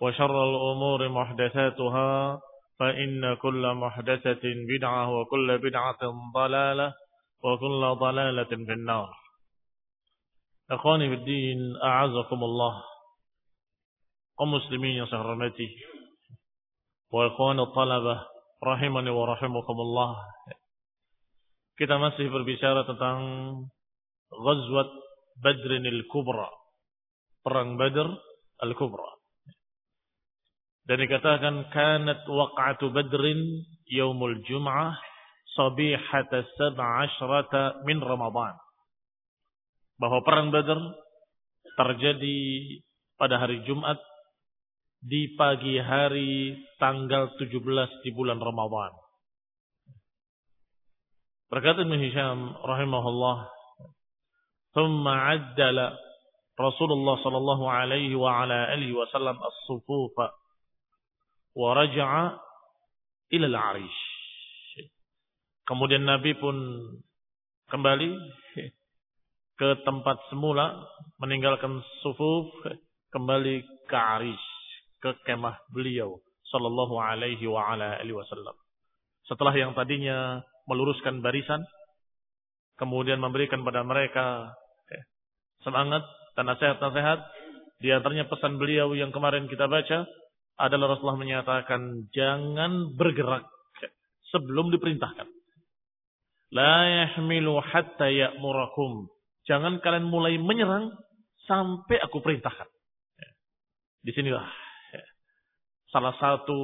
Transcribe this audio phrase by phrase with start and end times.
[0.00, 2.40] وشر الأمور محدثاتها
[2.78, 6.02] فإن كل محدثة بدعة وكل بدعة
[6.34, 6.94] ضلالة
[7.44, 9.08] وكل ضلالة في النار.
[10.70, 12.74] أخواني في الدين أعزكم الله.
[14.40, 15.68] ومسلمين سهرمتي.
[17.12, 18.16] وإخواني الطلبة
[18.64, 20.12] رحمني ورحمكم الله.
[21.76, 23.20] Kita masih berbicara tentang
[24.32, 24.88] Ghazwat
[25.44, 26.48] Badrin Al-Kubra
[27.44, 28.08] Perang Badr
[28.64, 29.15] Al-Kubra
[30.86, 34.94] dan dikatakan kanat waq'atu Badrin yaumul Jum'ah
[35.58, 38.54] sabihata sab'asyrata min Ramadan
[39.98, 40.78] bahwa perang Badar
[41.74, 42.38] terjadi
[43.18, 43.98] pada hari Jumat
[45.02, 48.92] di pagi hari tanggal 17 di bulan Ramadan.
[51.46, 53.36] Berkata Ibn Hisham rahimahullah,
[54.74, 55.94] "Thumma 'addala
[56.56, 60.32] Rasulullah sallallahu alaihi wa ala alihi wasallam as-sufufa
[61.56, 62.36] wa raja'a
[63.32, 64.00] ila al-'arish."
[65.66, 66.54] Kemudian Nabi pun
[67.72, 68.10] kembali
[69.56, 70.84] ke tempat semula,
[71.18, 72.46] meninggalkan sufuf,
[73.10, 74.46] kembali ke Arish,
[75.00, 76.20] ke kemah beliau
[76.52, 78.54] sallallahu alaihi wa ala alihi wasallam.
[79.26, 81.64] Setelah yang tadinya meluruskan barisan,
[82.78, 84.54] kemudian memberikan pada mereka
[85.66, 86.06] semangat
[86.38, 87.18] dan nasihat-nasihat,
[87.82, 90.06] di antaranya pesan beliau yang kemarin kita baca
[90.56, 93.44] adalah Rasulullah menyatakan jangan bergerak
[94.32, 95.28] sebelum diperintahkan.
[96.54, 99.10] La yahmilu hatta ya'murakum
[99.46, 100.90] Jangan kalian mulai menyerang
[101.46, 102.66] sampai aku perintahkan.
[104.02, 104.46] Di sinilah
[105.94, 106.58] salah satu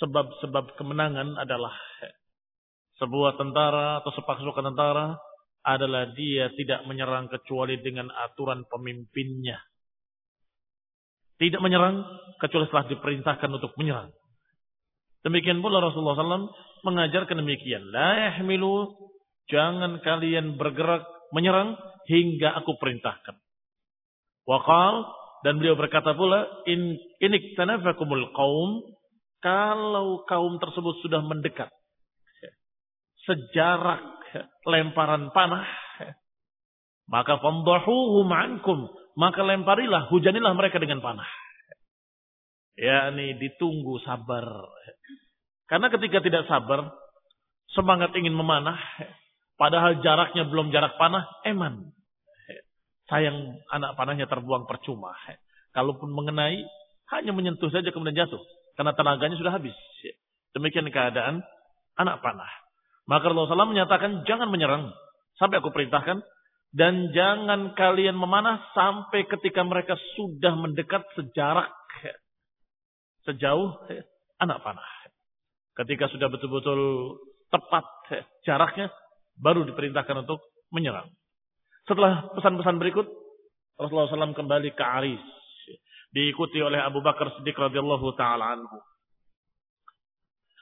[0.00, 1.76] sebab-sebab kemenangan adalah
[2.96, 5.20] sebuah tentara atau sepasukan tentara
[5.60, 9.60] adalah dia tidak menyerang kecuali dengan aturan pemimpinnya.
[11.40, 12.04] Tidak menyerang
[12.36, 14.12] kecuali setelah diperintahkan untuk menyerang.
[15.24, 16.52] Demikian pula Rasulullah SAW
[16.84, 17.88] mengajarkan demikian.
[17.92, 18.88] La yahmilu,
[19.48, 21.76] jangan kalian bergerak menyerang
[22.08, 23.36] hingga aku perintahkan.
[24.44, 25.04] Waqal
[25.44, 28.84] dan beliau berkata pula in inik tanafakumul qaum
[29.40, 31.72] kalau kaum tersebut sudah mendekat
[33.24, 34.04] sejarak
[34.68, 35.64] lemparan panah
[37.08, 38.88] maka famdahuhum ankum
[39.18, 41.28] maka lemparilah hujanilah mereka dengan panah
[42.78, 44.46] yakni ditunggu sabar
[45.66, 46.90] karena ketika tidak sabar
[47.70, 48.78] semangat ingin memanah
[49.60, 51.92] Padahal jaraknya belum jarak panah, eman.
[53.12, 55.12] Sayang anak panahnya terbuang percuma.
[55.76, 56.64] Kalaupun mengenai,
[57.12, 58.40] hanya menyentuh saja kemudian jatuh.
[58.80, 59.76] Karena tenaganya sudah habis.
[60.56, 61.44] Demikian keadaan
[62.00, 62.48] anak panah.
[63.04, 64.88] Maka Rasulullah SAW menyatakan jangan menyerang.
[65.36, 66.24] Sampai aku perintahkan.
[66.70, 71.70] Dan jangan kalian memanah sampai ketika mereka sudah mendekat sejarak.
[73.26, 73.74] Sejauh
[74.38, 74.86] anak panah.
[75.74, 76.80] Ketika sudah betul-betul
[77.50, 77.84] tepat
[78.46, 78.88] jaraknya,
[79.34, 80.40] baru diperintahkan untuk
[80.70, 81.10] menyerang.
[81.90, 83.06] Setelah pesan-pesan berikut,
[83.74, 85.24] Rasulullah SAW kembali ke Aris.
[86.10, 88.78] Diikuti oleh Abu Bakar Siddiq radhiyallahu taala anhu.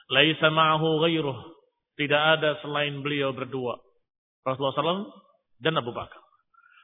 [0.09, 1.37] Laisa ma'ahu ghairuh.
[1.99, 3.77] Tidak ada selain beliau berdua.
[4.47, 5.28] Rasulullah SAW
[5.59, 6.19] dan Abu Bakar.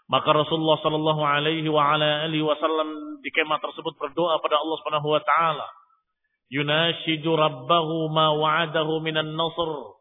[0.05, 5.09] Maka Rasulullah Sallallahu Alaihi wa ala alihi Wasallam di kemah tersebut berdoa pada Allah Subhanahu
[5.09, 5.67] Wa Taala.
[6.53, 9.97] Yunashidu Rabbahu ma wa'adahu minan nasr.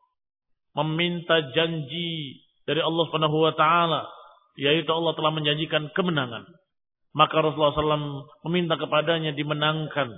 [0.76, 4.04] Meminta janji dari Allah Subhanahu Wa Taala,
[4.60, 6.44] yaitu Allah telah menjanjikan kemenangan.
[7.14, 10.10] Maka Rasulullah SAW meminta kepadanya dimenangkan.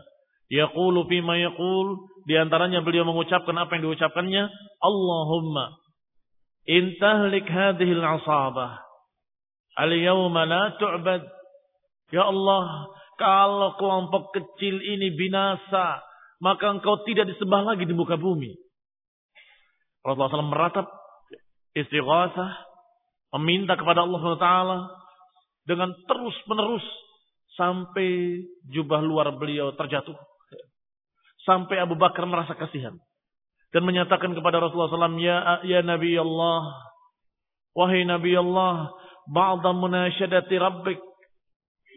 [0.48, 2.08] Yaqulu fima yaqul.
[2.24, 4.48] Di antaranya beliau mengucapkan apa yang diucapkannya.
[4.80, 5.76] Allahumma
[6.66, 8.86] intahlik hadhil asabah
[9.76, 11.22] Al-yawma la tu'bad.
[12.08, 12.88] Ya Allah,
[13.20, 16.00] kalau kelompok kecil ini binasa,
[16.40, 18.56] maka engkau tidak disembah lagi di muka bumi.
[20.00, 20.86] Rasulullah SAW meratap
[21.76, 22.52] istighatsah,
[23.36, 24.50] meminta kepada Allah SWT
[25.68, 26.86] dengan terus menerus
[27.58, 28.40] sampai
[28.72, 30.16] jubah luar beliau terjatuh.
[31.44, 32.96] Sampai Abu Bakar merasa kasihan
[33.76, 36.72] dan menyatakan kepada Rasulullah SAW, ya, ya Nabi Allah,
[37.76, 38.88] wahai Nabi Allah,
[39.28, 40.96] ba'da munasyadati rabbik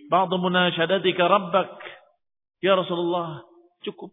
[0.09, 1.69] ba'da munasyadatika rabbak
[2.59, 3.45] ya Rasulullah
[3.85, 4.11] cukup.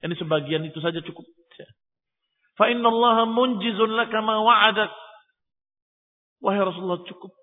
[0.00, 1.28] Ini sebagian itu saja cukup.
[2.54, 4.90] Fa inna Allah munjizun laka ma wa'adak.
[6.40, 7.34] Wahai Rasulullah cukup.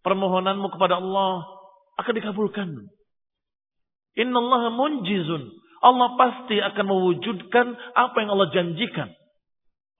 [0.00, 1.44] Permohonanmu kepada Allah
[2.00, 2.68] akan dikabulkan.
[4.16, 7.66] Inna Allah munjizun Allah pasti akan mewujudkan
[7.96, 9.08] apa yang Allah janjikan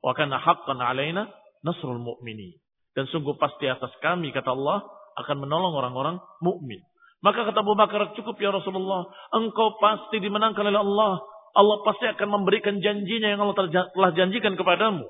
[0.04, 1.28] wa kana haqqan alaina
[1.64, 2.60] nasrul mu'minin
[2.94, 4.82] dan sungguh pasti atas kami, kata Allah,
[5.22, 6.82] akan menolong orang-orang mukmin.
[7.22, 9.06] Maka kata Abu Bakar, cukup ya Rasulullah.
[9.36, 11.22] Engkau pasti dimenangkan oleh Allah.
[11.54, 13.56] Allah pasti akan memberikan janjinya yang Allah
[13.94, 15.04] telah janjikan kepadamu.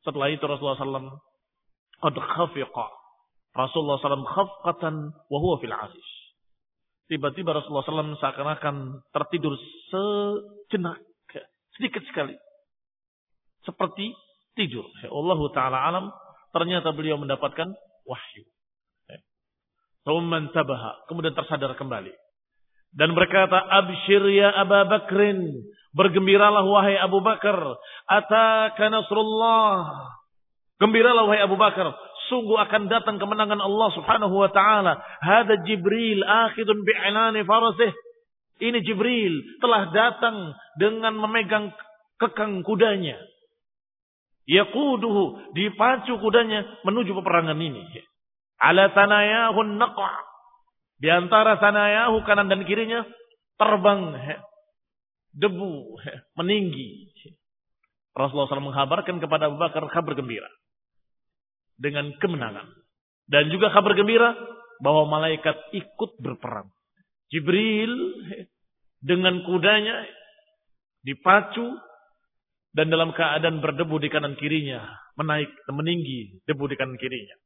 [0.00, 1.20] Setelah itu Rasulullah SAW
[2.00, 2.86] Qad khafiqa.
[3.52, 4.94] Rasulullah SAW khafqatan
[5.28, 6.12] wa huwa fil arish.
[7.10, 9.58] Tiba-tiba Rasulullah SAW seakan-akan tertidur
[9.90, 11.02] sejenak.
[11.74, 12.38] Sedikit sekali.
[13.66, 14.14] Seperti
[14.54, 14.86] tidur.
[15.10, 16.06] Allah Ta'ala alam
[16.50, 17.70] Ternyata beliau mendapatkan
[18.02, 18.44] wahyu.
[20.02, 21.06] Rumman tabaha.
[21.06, 22.10] Kemudian tersadar kembali.
[22.90, 25.62] Dan berkata, Abshir ya Aba Bakrin.
[25.94, 27.58] Bergembiralah wahai Abu Bakar.
[28.10, 30.10] Ataka Nasrullah.
[30.82, 31.94] Gembiralah wahai Abu Bakar.
[32.30, 35.02] Sungguh akan datang kemenangan Allah subhanahu wa ta'ala.
[35.18, 37.90] Hada Jibril akhidun bi'ilani farasih.
[38.62, 41.74] Ini Jibril telah datang dengan memegang
[42.22, 43.18] kekang kudanya.
[44.46, 45.50] Yaquduhu.
[45.58, 47.82] Dipacu kudanya menuju peperangan ini.
[48.62, 50.22] Ala sanayahun naqa.
[51.02, 53.02] Di antara sanayahu kanan dan kirinya
[53.58, 54.14] terbang
[55.34, 55.98] debu
[56.38, 57.10] meninggi.
[58.14, 60.50] Rasulullah SAW menghabarkan kepada Abu Bakar kabar gembira
[61.80, 62.68] dengan kemenangan
[63.30, 64.36] dan juga kabar gembira
[64.84, 66.68] bahwa malaikat ikut berperang.
[67.30, 67.94] Jibril
[69.00, 70.02] dengan kudanya
[71.06, 71.78] dipacu
[72.74, 74.82] dan dalam keadaan berdebu di kanan kirinya,
[75.14, 77.36] menaik meninggi debu di kanan kirinya.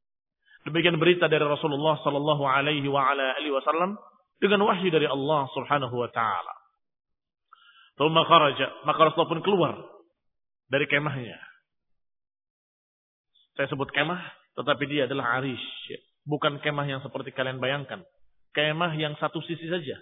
[0.65, 3.93] Demikian berita dari Rasulullah sallallahu alaihi wa ala alihi wasallam
[4.41, 6.55] dengan wahyu dari Allah Subhanahu wa taala.
[7.95, 9.73] Maka Rasulullah pun keluar
[10.67, 11.37] dari kemahnya.
[13.55, 14.19] Saya sebut kemah,
[14.59, 15.63] tetapi dia adalah arish.
[16.27, 18.03] Bukan kemah yang seperti kalian bayangkan.
[18.51, 19.95] Kemah yang satu sisi saja.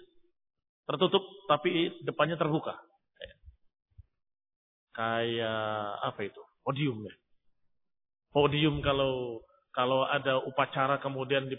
[0.84, 2.76] Tertutup, tapi depannya terbuka.
[4.94, 5.62] Kayak
[6.06, 6.42] apa itu?
[6.62, 7.14] Podium ya?
[8.30, 9.42] Podium kalau
[9.74, 11.58] kalau ada upacara kemudian di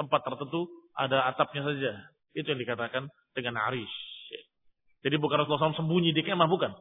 [0.00, 0.64] tempat tertentu
[0.96, 1.92] ada atapnya saja.
[2.32, 3.04] Itu yang dikatakan
[3.36, 3.92] dengan aris
[5.00, 6.72] jadi bukan Rasulullah SAW sembunyi di kemah bukan.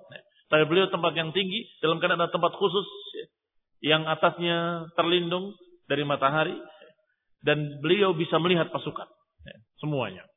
[0.50, 2.84] Tapi beliau tempat yang tinggi dalam keadaan ada tempat khusus
[3.80, 5.56] yang atasnya terlindung
[5.88, 6.56] dari matahari
[7.44, 9.08] dan beliau bisa melihat pasukan
[9.80, 10.28] semuanya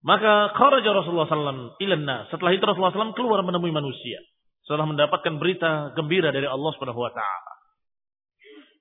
[0.00, 2.24] maka kharaja Rasulullah SAW ilanna.
[2.32, 4.16] Setelah itu Rasulullah SAW keluar menemui manusia.
[4.64, 7.52] Setelah mendapatkan berita gembira dari Allah Subhanahu wa taala.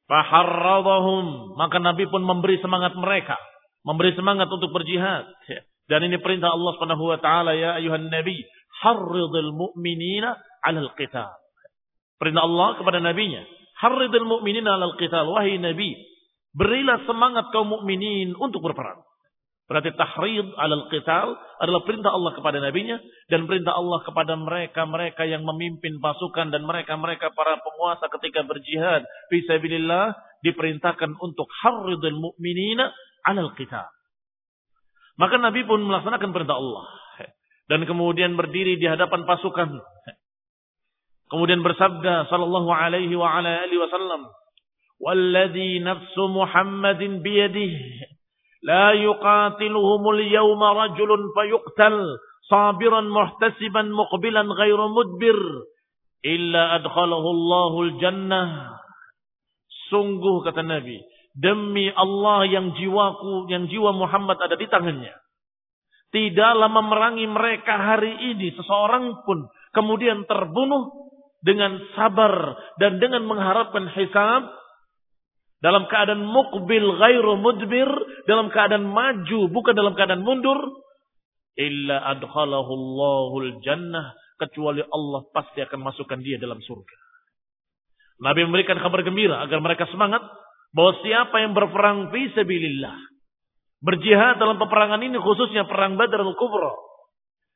[0.10, 3.38] Faharradahum, maka Nabi pun memberi semangat mereka,
[3.84, 5.28] memberi semangat untuk berjihad.
[5.92, 8.40] Dan ini perintah Allah Subhanahu wa taala ya ayuhan nabi,
[8.80, 11.30] harridil mu'minina 'alal qital.
[12.20, 13.42] Perintah Allah kepada nabinya,
[13.80, 15.32] harridil mu'minina 'alal qital.
[15.32, 15.96] Wahai nabi,
[16.52, 19.00] berilah semangat kaum mukminin untuk berperang.
[19.70, 22.98] Berarti tahrid alal qital adalah perintah Allah kepada nabinya
[23.30, 29.46] dan perintah Allah kepada mereka-mereka yang memimpin pasukan dan mereka-mereka para penguasa ketika berjihad fi
[29.46, 32.90] sabilillah diperintahkan untuk harridul mu'minina
[33.30, 33.86] alal qital.
[35.22, 36.88] Maka Nabi pun melaksanakan perintah Allah
[37.70, 39.78] Dan kemudian berdiri di hadapan pasukan.
[41.29, 44.33] Kemudian bersabda sallallahu alaihi wa ala alihi wasallam,
[44.98, 48.17] "Walladzi nafsu Muhammadin biyadihi
[48.65, 52.01] la yuqatiluhumul yawma rajulun fayuqtal
[52.50, 55.38] sabiran muhtasiban muqbilan ghairu mudbir
[56.25, 58.74] illa adkhalahu Allahul jannah."
[59.93, 60.98] Sungguh kata Nabi,
[61.38, 65.13] demi Allah yang jiwaku, yang jiwa Muhammad ada di tangannya.
[66.09, 69.45] Tidaklah memerangi mereka hari ini seseorang pun
[69.77, 70.99] kemudian terbunuh
[71.39, 74.51] dengan sabar dan dengan mengharapkan hisab
[75.60, 77.89] dalam keadaan mukbil ghairu mudbir
[78.27, 80.60] dalam keadaan maju bukan dalam keadaan mundur
[81.60, 86.98] illa adkhalahu Allahul jannah kecuali Allah pasti akan masukkan dia dalam surga.
[88.24, 90.24] Nabi memberikan kabar gembira agar mereka semangat
[90.72, 92.96] bahwa siapa yang berperang fi sabilillah
[93.79, 96.72] berjihad dalam peperangan ini khususnya perang Badar al-Kubra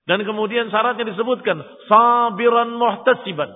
[0.07, 3.51] dan kemudian syaratnya disebutkan sabiran muhtasiban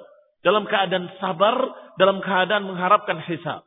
[0.45, 1.55] dalam keadaan sabar,
[1.97, 3.65] dalam keadaan mengharapkan hisab.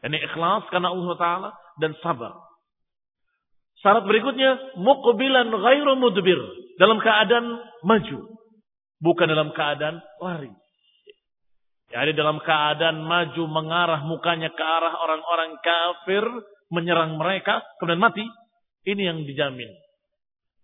[0.00, 2.32] Ini ikhlas karena Allah Ta'ala dan sabar.
[3.80, 6.40] Syarat berikutnya, muqbilan ghairu mudbir.
[6.76, 8.18] Dalam keadaan maju.
[9.00, 10.52] Bukan dalam keadaan lari.
[11.90, 16.24] Jadi dalam keadaan maju mengarah mukanya ke arah orang-orang kafir.
[16.70, 18.24] Menyerang mereka, kemudian mati.
[18.86, 19.68] Ini yang dijamin.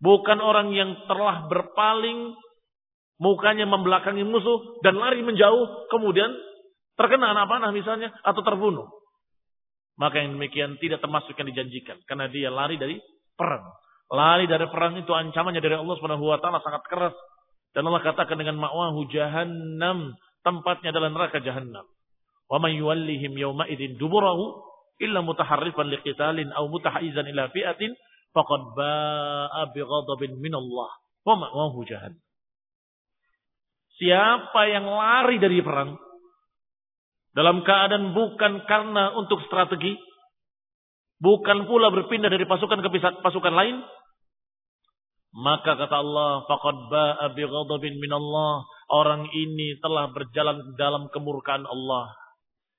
[0.00, 2.36] Bukan orang yang telah berpaling
[3.16, 6.32] mukanya membelakangi musuh dan lari menjauh, kemudian
[6.96, 8.88] terkena anak panah misalnya atau terbunuh.
[9.96, 13.00] Maka yang demikian tidak termasuk yang dijanjikan karena dia lari dari
[13.32, 13.64] perang.
[14.12, 17.16] Lari dari perang itu ancamannya dari Allah Subhanahu wa taala sangat keras.
[17.72, 21.84] Dan Allah katakan dengan ma'wahu jahannam, tempatnya adalah neraka jahannam.
[22.48, 24.64] Wa may yuwallihim yawma idzin duburahu
[25.02, 27.92] illa mutaharrifan liqitalin aw mutahayyizan ila fi'atin
[28.32, 30.90] faqad ba'a bighadabin min Allah
[31.24, 32.25] wa ma'wahu jahannam.
[33.96, 35.96] Siapa yang lari dari perang
[37.36, 39.92] dalam keadaan bukan karena untuk strategi,
[41.20, 42.88] bukan pula berpindah dari pasukan ke
[43.20, 43.76] pasukan lain,
[45.36, 47.44] maka kata Allah, faqad ba'a bi
[48.00, 48.64] min Allah.
[48.88, 52.16] Orang ini telah berjalan dalam kemurkaan Allah.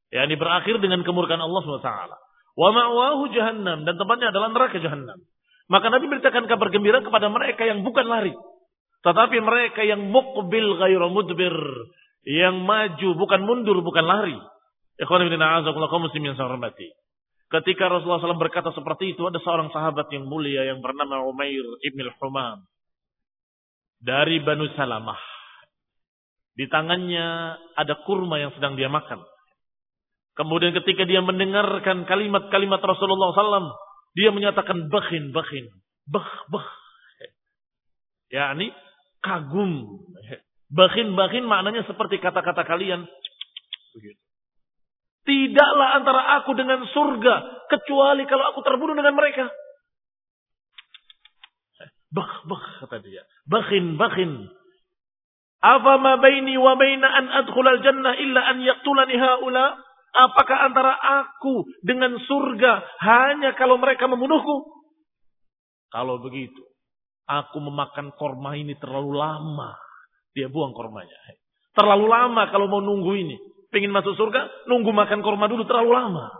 [0.09, 1.91] Ya, ini berakhir dengan kemurkaan Allah SWT.
[2.57, 3.85] Wa ma'wahu jahannam.
[3.85, 5.21] Dan tempatnya adalah neraka jahannam.
[5.69, 8.33] Maka Nabi beritakan kabar gembira kepada mereka yang bukan lari.
[9.05, 11.57] Tetapi mereka yang mukbil ghairu mudbir.
[12.27, 14.35] Yang maju, bukan mundur, bukan lari.
[14.97, 16.89] Ikhwan ibn kaum saya hormati.
[17.47, 22.03] Ketika Rasulullah SAW berkata seperti itu, ada seorang sahabat yang mulia yang bernama Umair ibn
[22.03, 22.67] al-Humam.
[24.03, 25.21] Dari Banu Salamah.
[26.57, 29.23] Di tangannya ada kurma yang sedang dia makan.
[30.35, 33.73] Kemudian ketika dia mendengarkan kalimat-kalimat Rasulullah SAW,
[34.17, 35.69] dia menyatakan bakhin, bakhin,
[36.09, 36.67] bah, bah.
[38.27, 38.73] Ya, ini
[39.27, 39.99] kagum.
[40.67, 43.03] Bakin-bakin maknanya seperti kata-kata kalian.
[45.27, 47.67] Tidaklah antara aku dengan surga.
[47.67, 49.51] Kecuali kalau aku terbunuh dengan mereka.
[52.07, 53.27] Bah, bah, kata dia.
[53.51, 54.47] Bakin, bakin.
[55.59, 59.75] Apa ma baini wa baina an adkhulal jannah illa an yaktulani haula?
[60.15, 64.79] Apakah antara aku dengan surga hanya kalau mereka membunuhku?
[65.91, 66.63] Kalau begitu,
[67.27, 69.75] Aku memakan korma ini terlalu lama.
[70.31, 71.11] Dia buang kormanya.
[71.75, 73.35] Terlalu lama kalau mau nunggu ini.
[73.67, 76.31] Pengen masuk surga, nunggu makan korma dulu terlalu lama.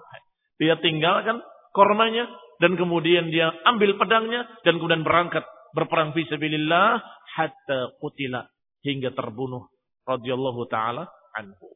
[0.57, 1.43] Dia tinggalkan
[1.75, 2.25] kormanya
[2.57, 5.43] dan kemudian dia ambil pedangnya dan kemudian berangkat
[5.75, 7.03] berperang fisabilillah
[7.37, 8.47] hatta kutila
[8.81, 9.69] hingga terbunuh
[10.07, 11.67] radhiyallahu taala anhu.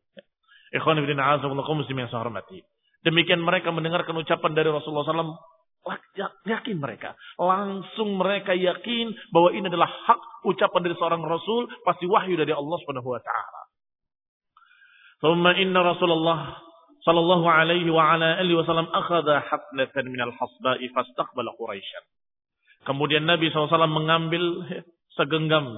[0.72, 2.64] Ikhwan ibn a'azakumullah muslim yang.
[3.04, 5.36] Demikian mereka mendengarkan ucapan dari Rasulullah SAW
[6.46, 7.18] Yakin mereka.
[7.42, 11.66] Langsung mereka yakin bahwa ini adalah hak ucapan dari seorang Rasul.
[11.82, 13.62] Pasti wahyu dari Allah subhanahu wa ta'ala.
[15.22, 16.58] Thumma inna Rasulullah
[17.02, 22.06] sallallahu alaihi wa ala alihi wasallam akhadha hafnatan minal hasba'i fastaqbala Quraisyan.
[22.86, 24.42] Kemudian Nabi SAW mengambil
[25.18, 25.78] segenggam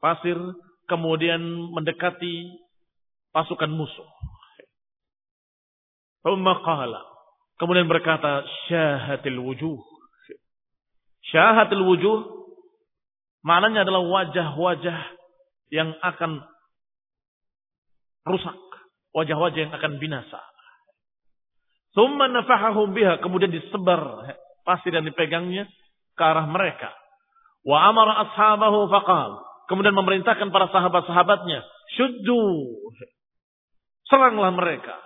[0.00, 0.36] pasir.
[0.84, 1.40] Kemudian
[1.72, 2.60] mendekati
[3.32, 4.04] pasukan musuh.
[6.20, 7.13] Thumma qala
[7.54, 9.78] Kemudian berkata, syahatil wujuh.
[11.30, 12.18] Syahatil wujuh,
[13.46, 14.98] maknanya adalah wajah-wajah
[15.70, 16.42] yang akan
[18.26, 18.58] rusak.
[19.14, 20.42] Wajah-wajah yang akan binasa.
[21.94, 23.22] Thumma nafahahum biha.
[23.22, 24.26] Kemudian disebar
[24.66, 25.70] pasir yang dipegangnya
[26.18, 26.90] ke arah mereka.
[27.62, 29.38] Wa amara ashabahu faqal.
[29.70, 31.62] Kemudian memerintahkan para sahabat-sahabatnya.
[31.94, 32.42] Syuddu.
[34.10, 34.98] Seranglah mereka.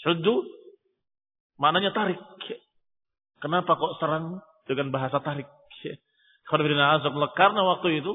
[0.00, 0.55] Syuddu
[1.56, 2.20] Maknanya tarik.
[3.40, 5.48] Kenapa kok serang dengan bahasa tarik?
[6.46, 8.12] Karena waktu itu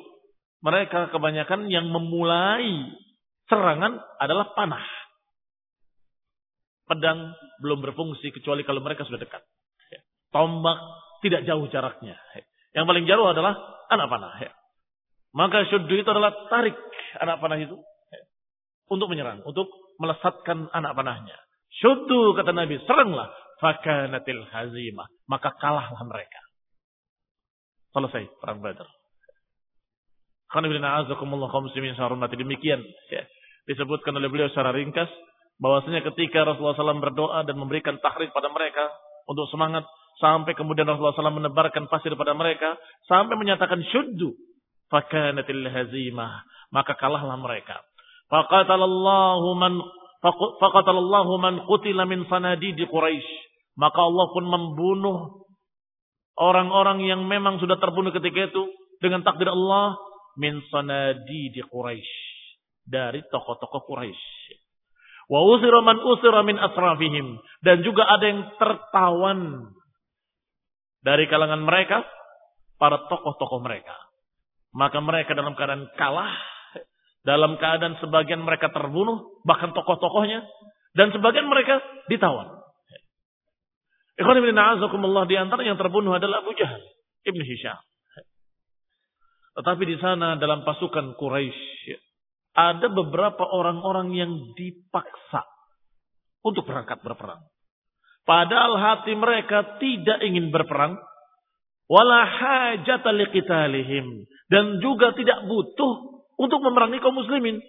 [0.62, 2.96] mereka kebanyakan yang memulai
[3.50, 4.86] serangan adalah panah.
[6.88, 7.34] Pedang
[7.64, 9.42] belum berfungsi kecuali kalau mereka sudah dekat.
[10.32, 10.80] Tombak
[11.22, 12.16] tidak jauh jaraknya.
[12.72, 13.58] Yang paling jauh adalah
[13.92, 14.32] anak panah.
[15.36, 16.76] Maka syuddu itu adalah tarik
[17.20, 17.76] anak panah itu
[18.92, 21.36] untuk menyerang, untuk melesatkan anak panahnya.
[21.80, 23.32] Syuddu kata Nabi, seranglah.
[23.62, 25.08] Fakanatil hazimah.
[25.30, 26.42] Maka kalahlah mereka.
[27.94, 28.90] Selesai perang Badar.
[30.51, 33.24] Azakumullah kaum muslimin mati demikian ya.
[33.72, 35.08] disebutkan oleh beliau secara ringkas
[35.63, 38.92] bahwasanya ketika Rasulullah SAW berdoa dan memberikan tahrik pada mereka
[39.32, 39.88] untuk semangat
[40.20, 42.75] sampai kemudian Rasulullah SAW menebarkan pasir pada mereka
[43.08, 44.36] sampai menyatakan syuddu
[44.92, 47.80] fakanatil hazimah maka kalahlah mereka
[48.28, 49.80] faqatalallahu man
[50.22, 53.30] faqatalallahu man qutila min sanadidi Quraisy
[53.78, 55.48] maka Allah pun membunuh
[56.38, 58.63] orang-orang yang memang sudah terbunuh ketika itu
[59.01, 59.98] dengan takdir Allah
[60.38, 60.62] min
[61.28, 62.13] di Quraisy
[62.88, 64.25] dari tokoh-tokoh Quraisy.
[65.32, 69.72] Wa usira man usira min asrafihim dan juga ada yang tertawan
[71.01, 72.04] dari kalangan mereka
[72.75, 73.96] para tokoh-tokoh mereka.
[74.72, 76.32] Maka mereka dalam keadaan kalah,
[77.22, 80.42] dalam keadaan sebagian mereka terbunuh, bahkan tokoh-tokohnya,
[80.98, 82.62] dan sebagian mereka ditawan.
[84.18, 86.82] Ikhwan ibn a'azakumullah di antara yang terbunuh adalah Abu Jahal,
[87.25, 87.80] Ibn Hisham.
[89.51, 92.00] Tetapi di sana dalam pasukan Quraisy
[92.56, 95.44] ada beberapa orang-orang yang dipaksa
[96.44, 97.44] untuk berangkat berperang.
[98.28, 101.00] Padahal hati mereka tidak ingin berperang.
[101.92, 103.12] Wala hajata.
[104.51, 106.11] Dan juga tidak butuh
[106.42, 107.62] untuk memerangi kaum muslimin.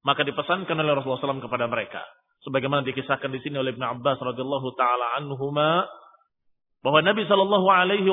[0.00, 2.00] Maka dipesankan oleh Rasulullah SAW kepada mereka.
[2.46, 5.84] Sebagaimana dikisahkan di sini oleh Ibn Abbas radhiyallahu taala anhuma
[6.80, 8.06] bahwa Nabi Shallallahu alaihi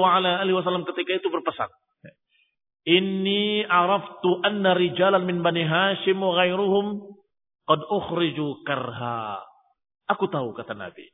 [0.58, 1.70] wasallam ketika itu berpesan,
[2.90, 7.14] "Inni araftu anna rijalan min Bani Hashim wa ghairuhum
[7.70, 9.38] qad ukhriju karha."
[10.10, 11.06] Aku tahu kata Nabi.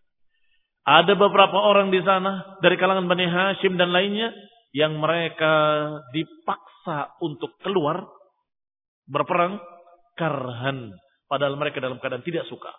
[0.88, 4.32] Ada beberapa orang di sana dari kalangan Bani Hashim dan lainnya
[4.72, 5.52] yang mereka
[6.16, 6.79] dipaksa
[7.24, 8.06] untuk keluar
[9.10, 9.58] berperang
[10.20, 10.94] karhan
[11.30, 12.74] padahal mereka dalam keadaan tidak suka.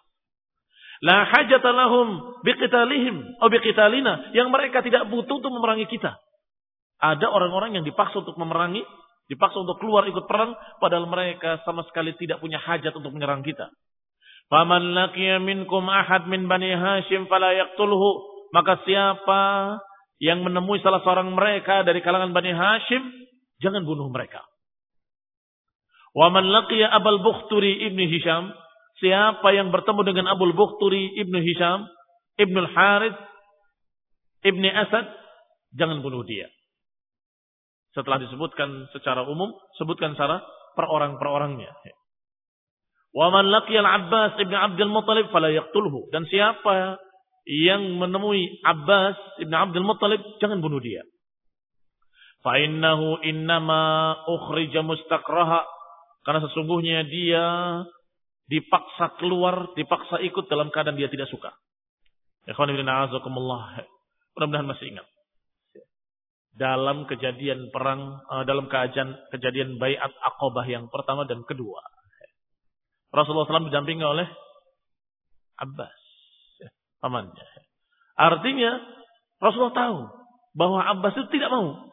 [1.01, 6.13] La hajata lahum biqitalihim atau biqitalina yang mereka tidak butuh untuk memerangi kita.
[7.01, 8.85] Ada orang-orang yang dipaksa untuk memerangi,
[9.33, 13.73] dipaksa untuk keluar ikut perang padahal mereka sama sekali tidak punya hajat untuk menyerang kita.
[14.53, 18.29] Faman laqiya minkum ahad min Bani Hashim fala yaqtulhu.
[18.51, 19.43] Maka siapa
[20.19, 23.03] yang menemui salah seorang mereka dari kalangan Bani Hashim,
[23.61, 24.43] jangan bunuh mereka.
[26.17, 28.51] Wa man laqiya Abul Bukhturi ibni Hisham,
[29.01, 31.89] Siapa yang bertemu dengan Abu Bukhturi Ibnu Hisham,
[32.37, 33.17] Ibnu Harith,
[34.45, 35.09] Ibnu Asad,
[35.73, 36.53] jangan bunuh dia.
[37.97, 40.45] Setelah disebutkan secara umum, sebutkan secara
[40.77, 41.73] per orang per orangnya.
[43.17, 46.13] Wa man laqiyal Abbas ibn Abdul Muttalib fala yaqtulhu.
[46.13, 47.01] Dan siapa
[47.49, 51.03] yang menemui Abbas ibn Abdul Muttalib, jangan bunuh dia.
[52.41, 55.65] Fa innahu innama ukhrija mustakraha.
[56.25, 57.45] Karena sesungguhnya dia
[58.51, 61.55] dipaksa keluar, dipaksa ikut dalam keadaan dia tidak suka.
[62.51, 65.07] Mudah-mudahan masih ingat.
[66.51, 71.79] Dalam kejadian perang, eh, dalam keajaan kejadian bayat akobah yang pertama dan kedua.
[73.11, 74.27] Rasulullah SAW didampingi oleh
[75.61, 76.01] Abbas,
[77.03, 77.49] pamannya.
[78.15, 78.71] Artinya
[79.43, 79.99] Rasulullah tahu
[80.55, 81.90] bahwa Abbas itu tidak mau,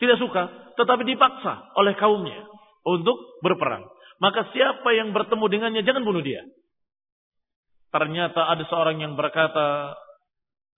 [0.00, 2.48] tidak suka, tetapi dipaksa oleh kaumnya
[2.88, 3.84] untuk berperang.
[4.16, 6.40] Maka siapa yang bertemu dengannya jangan bunuh dia.
[7.92, 9.92] Ternyata ada seorang yang berkata,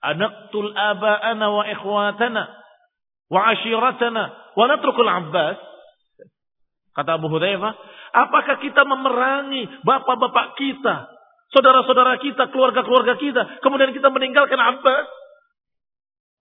[0.03, 2.43] Anaktul aba'ana wa ikhwatana
[3.31, 4.25] wa ashiratana
[4.59, 5.59] wa natrukul Abbas.
[6.93, 7.73] Kata Abu Hudzaifah,
[8.13, 11.09] apakah kita memerangi bapak-bapak kita,
[11.55, 15.22] saudara-saudara kita, keluarga-keluarga kita, kemudian kita meninggalkan Abbas?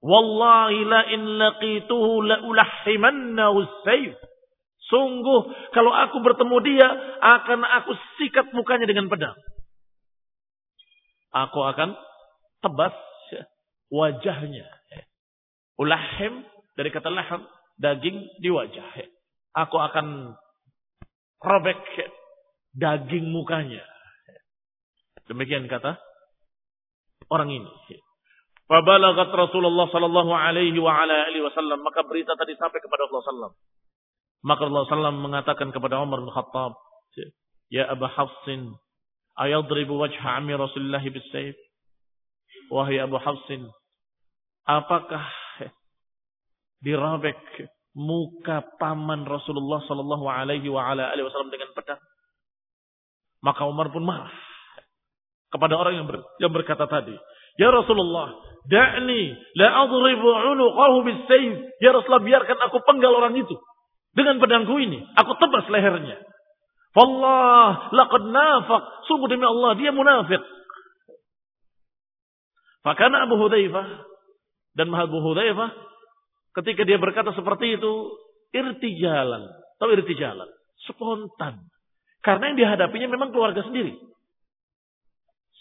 [0.01, 4.17] Wallahi la in laqituhu la ulahhimannahu sayf.
[4.89, 6.89] Sungguh kalau aku bertemu dia
[7.21, 9.37] akan aku sikat mukanya dengan pedang.
[11.31, 11.95] Aku akan
[12.59, 12.91] tebas
[13.87, 14.67] wajahnya.
[15.79, 16.43] Ulahim
[16.75, 17.45] dari kata laham
[17.79, 19.05] daging di wajah.
[19.55, 20.35] Aku akan
[21.39, 21.79] robek
[22.75, 23.85] daging mukanya.
[25.29, 25.95] Demikian kata
[27.31, 27.71] orang ini.
[28.71, 33.55] Fabalagat Rasulullah sallallahu alaihi wa ala alihi wasallam maka berita tadi sampai kepada Rasulullah sallallahu
[34.41, 36.73] maka Allah SAW mengatakan kepada Umar bin Khattab,
[37.69, 38.73] Ya Aba Hafsin,
[39.37, 41.53] ayadribu wajha ami Rasulullah bisayf?
[42.73, 43.69] Wahai Abu Hafsin,
[44.65, 45.21] apakah
[46.81, 47.37] dirobek
[47.93, 52.01] muka paman Rasulullah Sallallahu Alaihi Wasallam dengan pedang.
[53.45, 54.31] Maka Umar pun marah
[55.51, 57.13] kepada orang yang, ber, yang berkata tadi,
[57.59, 58.31] Ya Rasulullah,
[58.69, 59.23] da'ni
[59.57, 61.53] la adribu unuqahu bisayf.
[61.81, 63.55] Ya Rasulullah, biarkan aku penggal orang itu
[64.13, 65.01] dengan pedangku ini.
[65.17, 66.19] Aku tebas lehernya.
[66.91, 68.83] Wallah, laqad nafaq.
[69.07, 70.43] Sungguh demi Allah, dia munafik.
[72.81, 73.87] Fakana Abu Hudzaifah
[74.73, 75.69] dan Abu Hudzaifah
[76.61, 77.93] ketika dia berkata seperti itu,
[78.51, 79.47] irtijalan.
[79.79, 80.49] Tahu irtijalan?
[80.89, 81.71] Spontan.
[82.21, 83.97] Karena yang dihadapinya memang keluarga sendiri.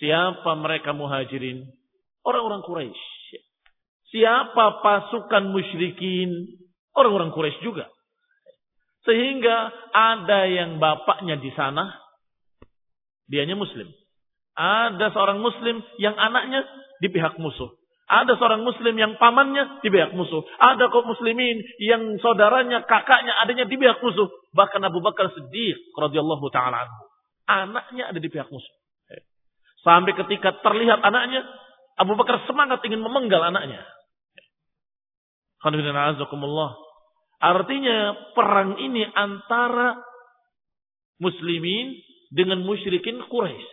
[0.00, 1.68] Siapa mereka muhajirin?
[2.26, 3.40] Orang-orang Quraisy.
[4.10, 6.60] Siapa pasukan musyrikin?
[6.92, 7.88] Orang-orang Quraisy juga.
[9.06, 11.88] Sehingga ada yang bapaknya di sana,
[13.30, 13.88] dianya muslim.
[14.60, 16.66] Ada seorang muslim yang anaknya
[17.00, 17.72] di pihak musuh.
[18.10, 20.42] Ada seorang muslim yang pamannya di pihak musuh.
[20.58, 24.26] Ada kaum muslimin yang saudaranya, kakaknya, adanya di pihak musuh.
[24.50, 27.06] Bahkan Abu Bakar Siddiq radhiyallahu taala anhu.
[27.46, 28.74] Anaknya ada di pihak musuh.
[29.86, 31.46] Sampai ketika terlihat anaknya,
[32.00, 33.84] Abu Bakar semangat ingin memenggal anaknya.
[37.40, 37.98] Artinya
[38.32, 40.00] perang ini antara
[41.20, 42.00] muslimin
[42.32, 43.68] dengan musyrikin Quraisy.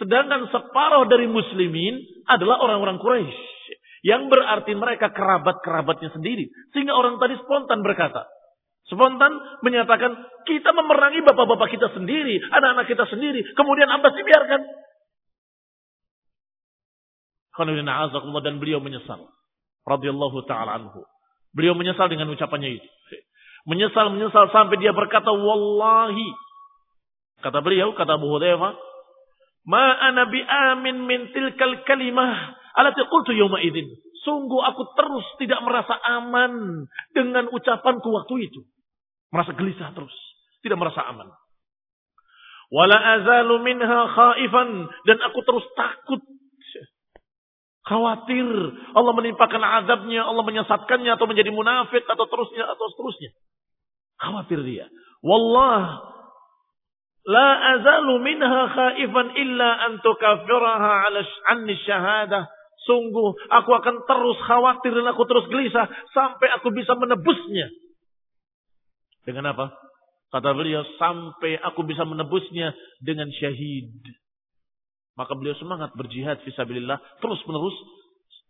[0.00, 3.36] Sedangkan separuh dari muslimin adalah orang-orang Quraisy.
[4.04, 6.48] Yang berarti mereka kerabat-kerabatnya sendiri.
[6.72, 8.24] Sehingga orang tadi spontan berkata.
[8.86, 9.34] Spontan
[9.66, 10.14] menyatakan,
[10.46, 13.42] kita memerangi bapak-bapak kita sendiri, anak-anak kita sendiri.
[13.58, 14.60] Kemudian Abbas dibiarkan
[17.56, 19.26] dan beliau menyesal.
[19.86, 21.06] Radhiyallahu taala anhu.
[21.56, 22.88] Beliau menyesal dengan ucapannya itu.
[23.66, 26.28] Menyesal, menyesal sampai dia berkata, Wallahi.
[27.42, 28.76] Kata beliau, kata Abu Hudayfa,
[29.66, 33.90] Ma ana bi amin min tilkal kalimah alati qultu yawma idin.
[34.22, 38.62] Sungguh aku terus tidak merasa aman dengan ucapanku waktu itu.
[39.34, 40.14] Merasa gelisah terus.
[40.62, 41.30] Tidak merasa aman.
[42.70, 44.90] Wala azalu minha khaifan.
[45.06, 46.22] Dan aku terus takut
[47.86, 48.50] Khawatir
[48.98, 53.30] Allah menimpakan azabnya, Allah menyesatkannya atau menjadi munafik atau terusnya atau seterusnya.
[54.18, 54.90] Khawatir dia.
[55.22, 56.02] Wallah
[57.30, 61.20] la azalu minha khaifan illa an tukafiraha ala
[61.54, 62.50] anni syahadah.
[62.90, 67.70] Sungguh aku akan terus khawatir dan aku terus gelisah sampai aku bisa menebusnya.
[69.26, 69.74] Dengan apa?
[70.30, 73.94] Kata beliau, sampai aku bisa menebusnya dengan syahid.
[75.16, 77.76] Maka beliau semangat berjihad fisabilillah terus menerus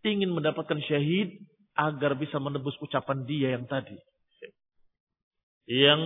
[0.03, 1.35] ingin mendapatkan syahid
[1.75, 3.95] agar bisa menebus ucapan dia yang tadi.
[5.67, 6.03] Yang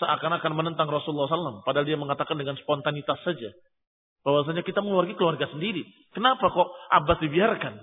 [0.00, 1.62] seakan-akan menentang Rasulullah SAW.
[1.62, 3.52] Padahal dia mengatakan dengan spontanitas saja.
[4.24, 5.84] Bahwasanya kita mengeluargi keluarga sendiri.
[6.16, 7.76] Kenapa kok Abbas dibiarkan?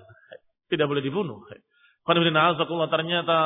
[0.68, 1.46] Tidak boleh dibunuh.
[2.90, 3.38] Ternyata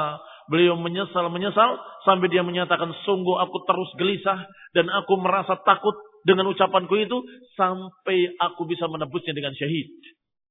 [0.47, 1.75] beliau menyesal, menyesal.
[2.07, 4.47] Sampai dia menyatakan, sungguh aku terus gelisah.
[4.71, 5.93] Dan aku merasa takut
[6.25, 7.21] dengan ucapanku itu
[7.53, 9.93] sampai aku bisa menebusnya dengan syahid.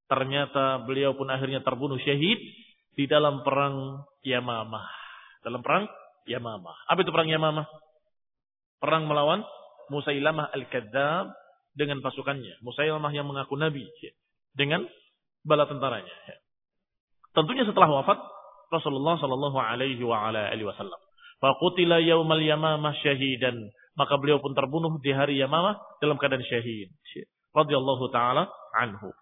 [0.06, 2.38] Ternyata beliau pun akhirnya terbunuh syahid
[2.94, 4.86] di dalam perang Yamamah.
[5.42, 5.90] Dalam perang
[6.30, 6.86] Yamamah.
[6.86, 7.66] Apa itu perang Yamamah?
[8.78, 9.42] Perang melawan
[9.90, 11.34] Musailamah Al-Kadzab
[11.74, 12.62] dengan pasukannya.
[12.62, 13.84] Musailamah yang mengaku nabi
[14.54, 14.86] dengan
[15.42, 16.14] bala tentaranya.
[17.34, 18.16] Tentunya setelah wafat
[18.70, 21.00] Rasulullah sallallahu alaihi wa ala alihi wasallam.
[21.42, 26.90] Faqutila yaumal Yamamah syahidan maka beliau pun terbunuh di hari Yamamah dalam keadaan syahid.
[27.54, 29.14] Radhiyallahu taala anhu.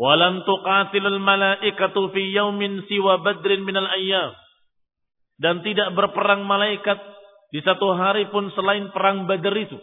[0.00, 4.32] Walam tuqatilul malaikatu fi yaumin siwa badrin minal ayyam.
[5.36, 6.96] Dan tidak berperang malaikat
[7.50, 9.78] di satu hari pun selain perang Badr itu.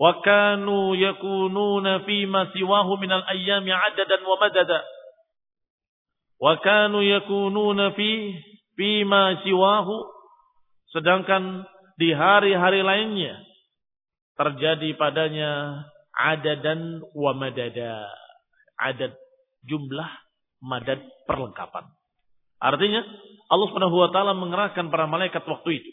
[0.00, 4.80] Wa kanu yakununa fi ma siwahu minal ayyami adadan wa madada.
[6.40, 8.40] Wa kanu yakununa fi
[8.80, 10.08] fi ma siwahu
[10.90, 11.68] sedangkan
[12.00, 13.44] di hari-hari lainnya
[14.40, 15.84] terjadi padanya
[16.16, 18.08] adadan wa madada.
[18.80, 19.12] Adad
[19.68, 20.08] jumlah
[20.64, 21.84] madad perlengkapan.
[22.56, 23.04] Artinya
[23.52, 25.90] Allah Subhanahu wa taala mengerahkan para malaikat waktu itu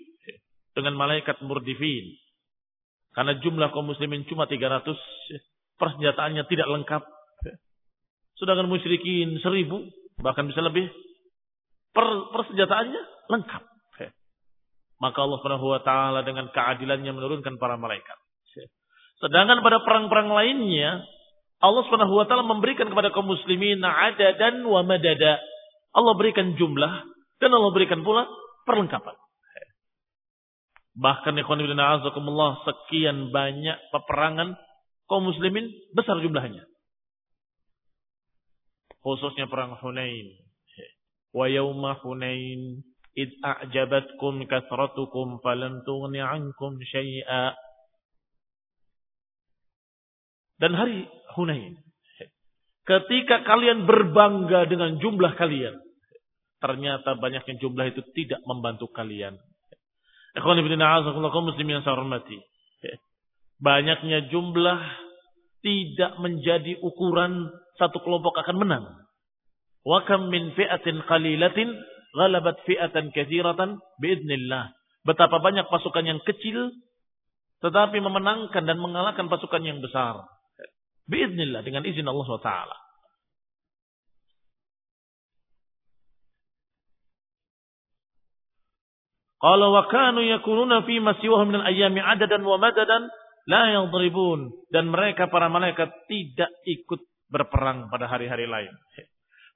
[0.72, 2.16] dengan malaikat murdifin.
[3.12, 4.88] Karena jumlah kaum muslimin cuma 300,
[5.76, 7.04] persenjataannya tidak lengkap.
[8.38, 10.86] Sedangkan musyrikin 1000, bahkan bisa lebih.
[11.92, 13.64] Per, persenjataannya lengkap.
[14.98, 18.18] Maka Allah Subhanahu wa taala dengan keadilannya menurunkan para malaikat.
[19.18, 21.02] Sedangkan pada perang-perang lainnya
[21.58, 25.42] Allah Subhanahu wa taala memberikan kepada kaum muslimin adadan wa madada.
[25.94, 26.94] Allah berikan jumlah
[27.42, 28.30] dan Allah berikan pula
[28.70, 29.18] perlengkapan.
[30.98, 34.58] Bahkan ikhwan ibn azakumullah sekian banyak peperangan
[35.10, 36.66] kaum muslimin besar jumlahnya.
[39.02, 40.46] Khususnya perang Hunain.
[41.38, 42.82] wa yawma Hunain
[43.18, 47.58] id a'jabatkum kathratukum falan tughni 'ankum syai'a
[50.62, 51.82] dan hari Hunain
[52.86, 55.76] ketika kalian berbangga dengan jumlah kalian
[56.62, 59.36] ternyata banyaknya jumlah itu tidak membantu kalian
[60.38, 62.38] ikhwan a'azakumullah muslimin saya hormati
[63.58, 64.80] banyaknya jumlah
[65.66, 68.86] tidak menjadi ukuran satu kelompok akan menang.
[69.84, 71.70] Wa kam min fi'atin qalilatin
[72.18, 74.74] ghalabat fi'atan katsiratan biidznillah.
[75.06, 76.74] Betapa banyak pasukan yang kecil
[77.62, 80.26] tetapi memenangkan dan mengalahkan pasukan yang besar.
[81.08, 82.52] Biidznillah dengan izin Allah SWT.
[89.38, 93.06] Qala wa kanu yakununa fi masiwahum min al-ayami adadan wa madadan
[93.46, 98.74] la yadribun dan mereka para malaikat tidak ikut berperang pada hari-hari lain.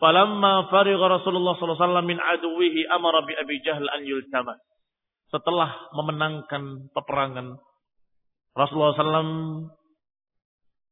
[0.01, 4.57] Falamma farigha Rasulullah wasallam min aduwihi amara bi Abi Jahal an yultama.
[5.29, 7.61] Setelah memenangkan peperangan
[8.51, 9.31] Rasulullah SAW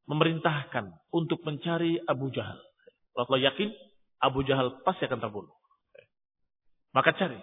[0.08, 2.56] memerintahkan untuk mencari Abu Jahal.
[3.17, 3.74] Rasulullah yakin
[4.24, 5.52] Abu Jahal pasti akan terbunuh.
[6.95, 7.41] Maka cari.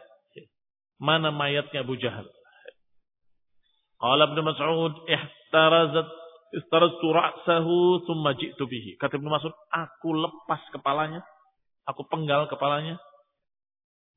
[0.97, 2.25] Mana mayatnya Abu Jahal?
[4.01, 6.09] Qala Ibnu Mas'ud ihtarazat
[6.57, 8.97] istaraztu ra'sahu thumma ji'tu bihi.
[8.97, 11.21] Kata Ibnu Mas'ud, aku lepas kepalanya,
[11.87, 12.99] aku penggal kepalanya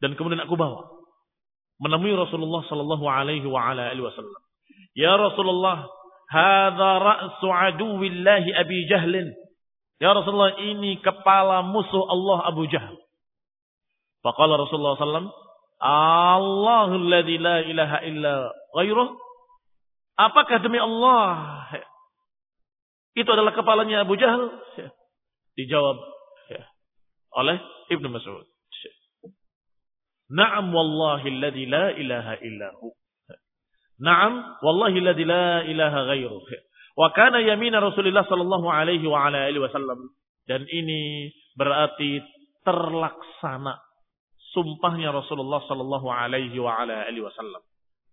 [0.04, 1.00] dan kemudian aku bawa
[1.80, 4.42] menemui Rasulullah sallallahu alaihi wa ala alihi wasallam.
[4.94, 5.88] Ya Rasulullah,
[6.28, 9.32] hadza ra'su aduwillahi Abi Jahlin.
[10.00, 13.00] Ya Rasulullah, ini kepala musuh Allah Abu Jahal.
[14.24, 15.30] Faqala Rasulullah sallallahu alaihi wasallam,
[15.80, 18.36] Allahul ladzi la ilaha illa
[18.76, 19.16] ghairuh
[20.20, 21.64] Apakah demi Allah
[23.16, 24.52] itu adalah kepalanya Abu Jahal?
[25.56, 25.96] Dijawab
[27.40, 27.58] oleh
[27.90, 28.46] Ibnu Mas'ud.
[30.30, 32.94] Naam wallahi alladhi la ilaha illahu.
[33.98, 36.46] Naam wallahi alladhi la ilaha ghairuh.
[36.94, 40.14] Wa kana yamina Rasulullah sallallahu alaihi wa ala alihi wasallam.
[40.46, 42.22] Dan ini berarti
[42.62, 43.82] terlaksana
[44.54, 47.62] sumpahnya Rasulullah sallallahu alaihi wa ala alihi wasallam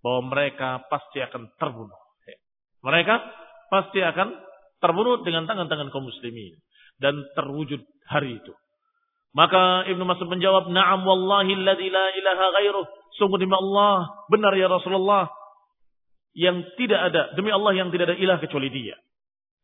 [0.01, 2.01] bahwa mereka pasti akan terbunuh.
[2.85, 3.15] Mereka
[3.73, 4.29] pasti akan
[4.79, 6.55] terbunuh dengan tangan-tangan kaum muslimin
[7.03, 8.55] dan terwujud hari itu.
[9.37, 12.87] Maka Ibnu Mas'ud menjawab, "Na'am wallahi alladzi la ilaha ghairuh."
[13.21, 15.29] Sungguh demi Allah, benar ya Rasulullah,
[16.33, 18.97] yang tidak ada, demi Allah yang tidak ada ilah kecuali Dia.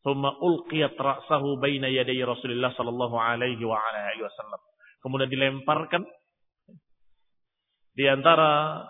[0.05, 4.61] Thumma ulqiyat ra'sahu baina yaday Rasulullah sallallahu alaihi wa ala alihi wasallam.
[5.01, 6.05] Kemudian dilemparkan
[7.93, 8.81] di antara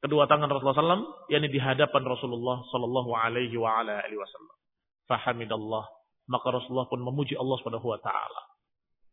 [0.00, 4.56] kedua tangan Rasulullah SAW, yakni di hadapan Rasulullah Sallallahu Alaihi wa ala alihi Wasallam.
[5.04, 5.84] Fahamidallah.
[6.32, 8.42] Maka Rasulullah pun memuji Allah Subhanahu Wa Taala.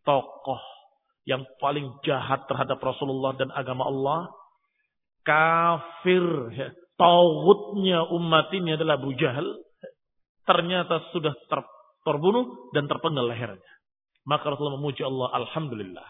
[0.08, 0.74] Tokoh
[1.25, 4.29] yang paling jahat terhadap Rasulullah dan agama Allah,
[5.25, 6.21] kafir,
[6.53, 9.45] ya, tawutnya umat ini adalah Abu Jahal,
[10.45, 11.59] ternyata sudah ter,
[12.05, 13.73] terbunuh dan terpenggal lehernya.
[14.25, 16.05] Maka Rasulullah memuji Allah, Alhamdulillah.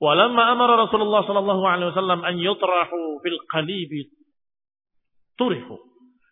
[0.00, 4.08] Walamma amara Rasulullah sallallahu alaihi wasallam an yutrahu fil qalibi
[5.36, 5.76] turihu.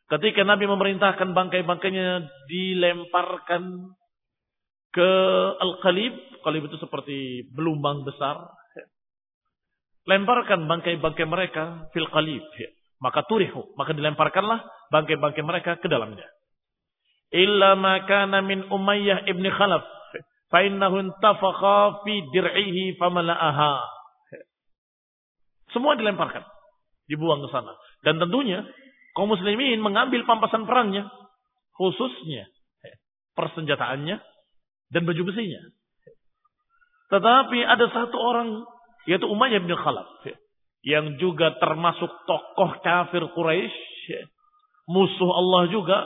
[0.08, 3.92] Ketika Nabi memerintahkan bangkai-bangkainya dilemparkan
[4.98, 5.10] ke
[5.62, 8.50] al-qalib, qalib itu seperti belumbang besar.
[10.10, 12.42] Lemparkan bangkai-bangkai mereka fil qalib.
[12.98, 16.26] Maka turihu, maka dilemparkanlah bangkai-bangkai mereka ke dalamnya.
[17.30, 19.86] Illa makana min Umayyah ibni Khalaf
[20.48, 23.72] Fa'innahu intafakha fi dir'ihi famala'aha.
[25.76, 26.40] Semua dilemparkan.
[27.04, 27.76] Dibuang ke sana.
[28.00, 28.64] Dan tentunya
[29.12, 31.04] kaum muslimin mengambil pampasan perangnya.
[31.76, 32.48] Khususnya
[33.36, 34.18] persenjataannya
[34.92, 35.62] dan baju besinya.
[37.08, 38.64] Tetapi ada satu orang
[39.08, 40.08] yaitu Umayyah bin Khalaf
[40.84, 44.28] yang juga termasuk tokoh kafir Quraisy,
[44.88, 45.98] musuh Allah juga.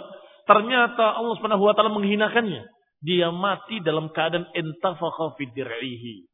[0.42, 2.66] Ternyata Allah Subhanahu wa taala menghinakannya
[3.03, 6.31] dia mati dalam keadaan intafakha fi dir'ihi.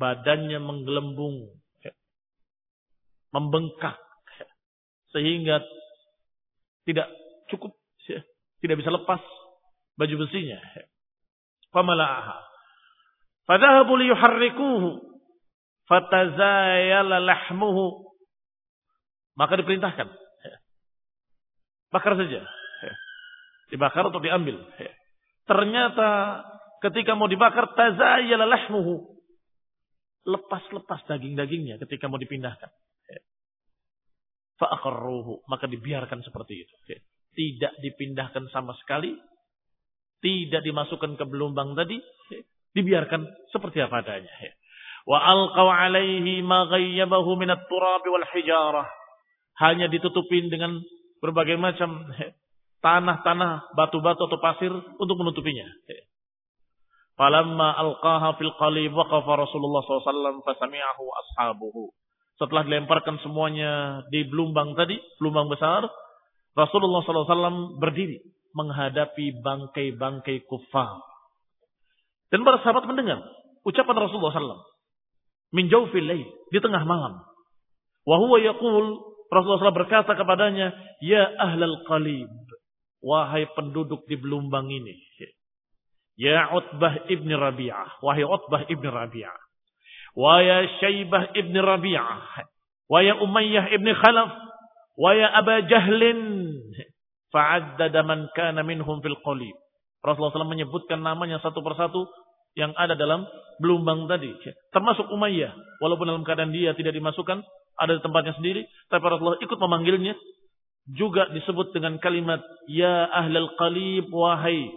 [0.00, 1.52] Badannya menggelembung.
[3.30, 4.00] Membengkak.
[5.12, 5.60] Sehingga
[6.88, 7.12] tidak
[7.52, 7.76] cukup.
[8.64, 9.20] Tidak bisa lepas
[10.00, 10.56] baju besinya.
[11.74, 12.38] Famala'aha.
[13.50, 15.02] Fadahabu liyuharrikuhu.
[15.90, 18.14] Fatazayala lahmuhu.
[19.34, 20.08] Maka diperintahkan.
[21.90, 22.46] Bakar saja.
[23.74, 24.62] Dibakar atau diambil.
[25.44, 26.40] Ternyata
[26.80, 29.18] ketika mau dibakar tazayyala lahmuhu.
[30.24, 32.70] Lepas-lepas daging-dagingnya ketika mau dipindahkan.
[34.62, 35.44] Fa'aqarruhu.
[35.50, 36.74] Maka dibiarkan seperti itu.
[37.34, 39.18] Tidak dipindahkan sama sekali.
[40.24, 42.00] Tidak dimasukkan ke belumbang tadi.
[42.72, 44.32] Dibiarkan seperti apa adanya.
[45.04, 48.88] Wa alqaw alaihi ma ghayyabahu min at-turab wal hijarah.
[49.60, 50.80] Hanya ditutupin dengan
[51.20, 52.08] berbagai macam
[52.80, 55.68] tanah-tanah, batu-batu atau pasir untuk menutupinya.
[57.14, 61.92] Falamma alqaha fil qalib waqafa Rasulullah SAW fasami'ahu ashabuhu.
[62.40, 65.86] Setelah dilemparkan semuanya di belumbang tadi, belumbang besar,
[66.58, 71.02] Rasulullah SAW berdiri menghadapi bangkai-bangkai kufar.
[72.30, 73.22] Dan para sahabat mendengar
[73.66, 74.64] ucapan Rasulullah SAW.
[75.54, 76.06] Min jawfil
[76.50, 77.22] di tengah malam.
[78.06, 82.30] Wahuwa yaqul, Rasulullah SAW berkata kepadanya, Ya ahlal qalib,
[83.04, 84.96] Wahai penduduk di Belumbang ini.
[86.16, 88.00] Ya Utbah ibn Rabi'ah.
[88.00, 89.38] Wahai Utbah ibn Rabi'ah.
[90.16, 92.48] Wahai Syaibah ibn Rabi'ah.
[92.88, 94.32] Wahai Umayyah ibn Khalaf.
[94.96, 96.20] Wahai Aba Jahlin.
[97.34, 99.58] Fa'addada man kana minhum fil qalib.
[100.06, 102.06] Rasulullah SAW menyebutkan namanya satu persatu
[102.54, 103.26] yang ada dalam
[103.58, 104.30] belumbang tadi.
[104.70, 105.50] Termasuk Umayyah.
[105.82, 107.42] Walaupun dalam keadaan dia tidak dimasukkan,
[107.74, 108.62] ada di tempatnya sendiri.
[108.86, 110.14] Tapi Rasulullah ikut memanggilnya
[110.92, 114.68] juga disebut dengan kalimat ya ahlal qalib wahai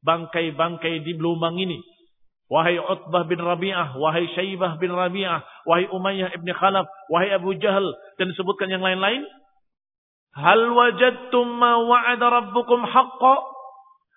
[0.00, 1.76] bangkai-bangkai di belumbang ini
[2.48, 7.84] wahai Utbah bin Rabi'ah wahai Syaibah bin Rabi'ah wahai Umayyah ibn Khalaf wahai Abu Jahal
[8.16, 9.20] dan disebutkan yang lain-lain
[10.36, 13.34] hal wajadtum ma wa'ada rabbukum haqqa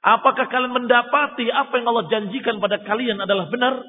[0.04, 3.82] apakah kalian mendapati apa yang Allah janjikan pada kalian adalah benar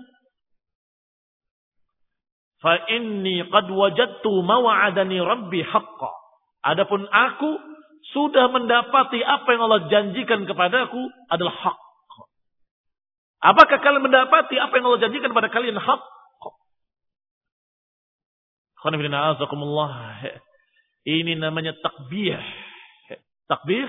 [2.65, 6.25] fa inni qad wajadtu ma wa'adani rabbi haqqa
[6.65, 7.51] Adapun aku
[8.17, 11.79] sudah mendapati apa yang Allah janjikan kepadaku adalah hak.
[13.45, 16.01] Apakah kalian mendapati apa yang Allah janjikan kepada kalian hak?
[21.05, 22.41] Ini namanya takbih.
[23.45, 23.85] Takbih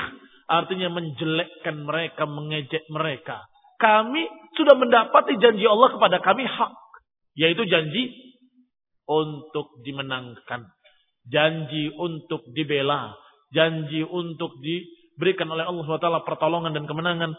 [0.51, 3.47] artinya menjelekkan mereka, mengejek mereka.
[3.80, 6.75] Kami sudah mendapati janji Allah kepada kami hak.
[7.36, 8.12] Yaitu janji
[9.08, 10.75] untuk dimenangkan
[11.30, 13.17] janji untuk dibela,
[13.49, 17.34] janji untuk diberikan oleh Allah SWT pertolongan dan kemenangan.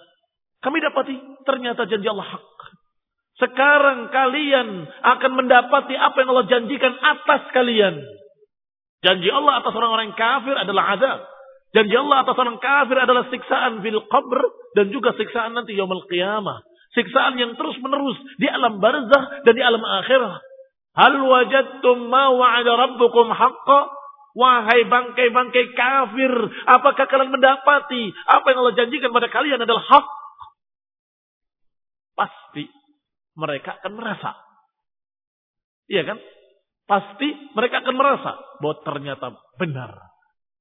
[0.62, 1.14] Kami dapati
[1.46, 2.48] ternyata janji Allah hak.
[3.36, 8.00] Sekarang kalian akan mendapati apa yang Allah janjikan atas kalian.
[9.06, 11.18] Janji Allah atas orang-orang kafir adalah azab.
[11.70, 14.40] Janji Allah atas orang kafir adalah siksaan fil qabr
[14.74, 16.66] dan juga siksaan nanti yaumul qiyamah.
[16.90, 20.42] Siksaan yang terus menerus di alam barzah dan di alam akhirah.
[20.98, 23.80] Hal wajadtum ma wa'ada rabbukum haqqa?
[24.36, 26.32] Wahai bangkai-bangkai kafir,
[26.68, 30.06] apakah kalian mendapati apa yang Allah janjikan pada kalian adalah hak?
[32.12, 32.68] Pasti
[33.32, 34.36] mereka akan merasa.
[35.88, 36.18] Iya kan?
[36.86, 39.90] Pasti mereka akan merasa bahwa ternyata benar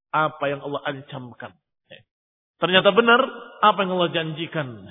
[0.09, 1.53] apa yang Allah ancamkan.
[2.55, 3.21] Ternyata benar
[3.61, 4.89] apa yang Allah janjikan.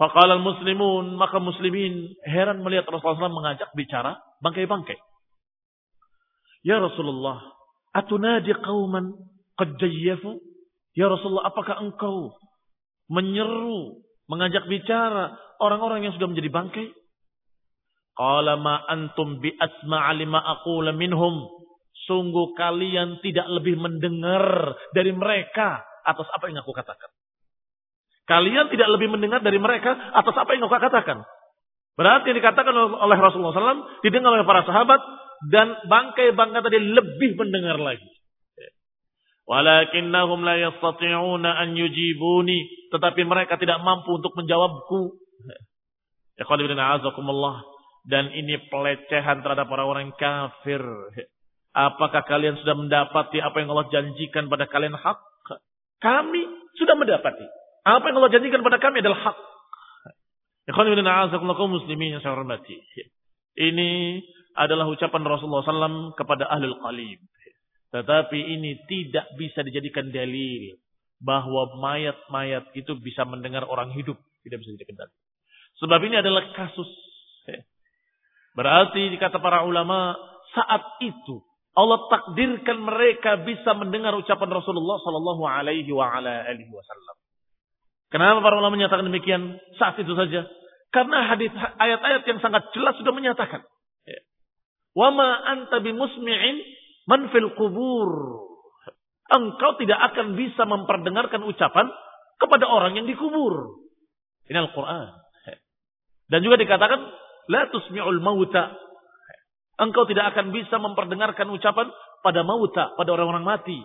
[0.00, 4.96] Faqala muslimun, maka muslimin heran melihat Rasulullah SAW mengajak bicara bangkai-bangkai.
[6.64, 7.40] Ya Rasulullah,
[7.92, 9.12] atunadi qauman
[9.60, 9.76] qad?
[10.96, 12.32] Ya Rasulullah, apakah engkau
[13.12, 16.86] menyeru, mengajak bicara orang-orang yang sudah menjadi bangkai?
[18.20, 21.48] Qala ma antum bi asma'a lima aqula minhum.
[22.04, 27.08] Sungguh kalian tidak lebih mendengar dari mereka atas apa yang aku katakan.
[28.28, 31.24] Kalian tidak lebih mendengar dari mereka atas apa yang kau katakan.
[31.96, 35.00] Berarti yang dikatakan oleh Rasulullah SAW didengar oleh para sahabat
[35.50, 38.06] dan bangkai-bangkai tadi lebih mendengar lagi.
[39.50, 42.92] Walakinnahum la yastati'una an yujibuni.
[42.94, 45.16] Tetapi mereka tidak mampu untuk menjawabku.
[48.10, 50.82] Dan ini pelecehan terhadap orang-orang kafir.
[51.70, 55.18] Apakah kalian sudah mendapati apa yang Allah janjikan pada kalian hak?
[56.02, 56.42] Kami
[56.74, 57.46] sudah mendapati.
[57.86, 59.38] Apa yang Allah janjikan pada kami adalah hak.
[61.70, 62.18] muslimin.
[63.54, 63.90] Ini
[64.58, 67.20] adalah ucapan Rasulullah SAW kepada ahlul qalib.
[67.90, 70.78] Tetapi ini tidak bisa dijadikan dalil
[71.20, 74.16] bahwa mayat-mayat itu bisa mendengar orang hidup.
[74.46, 75.16] Tidak bisa dijadikan dalil.
[75.82, 76.88] Sebab ini adalah kasus.
[78.54, 80.14] Berarti dikata para ulama
[80.50, 87.16] saat itu Allah takdirkan mereka bisa mendengar ucapan Rasulullah Sallallahu Alaihi Wasallam.
[88.10, 90.50] Kenapa para ulama menyatakan demikian saat itu saja?
[90.90, 93.62] Karena hadis ayat-ayat yang sangat jelas sudah menyatakan.
[94.02, 94.20] Ya.
[94.98, 96.56] Wa ma anta bimusmi'in
[97.06, 98.10] man fil kubur.
[99.30, 101.86] Engkau tidak akan bisa memperdengarkan ucapan
[102.42, 103.78] kepada orang yang dikubur.
[104.50, 105.06] Ini Al-Quran.
[105.46, 105.56] Ya.
[106.34, 106.98] Dan juga dikatakan,
[107.48, 108.76] La tusmi'ul mauta.
[109.80, 111.88] Engkau tidak akan bisa memperdengarkan ucapan
[112.20, 113.80] pada mauta, pada orang-orang mati.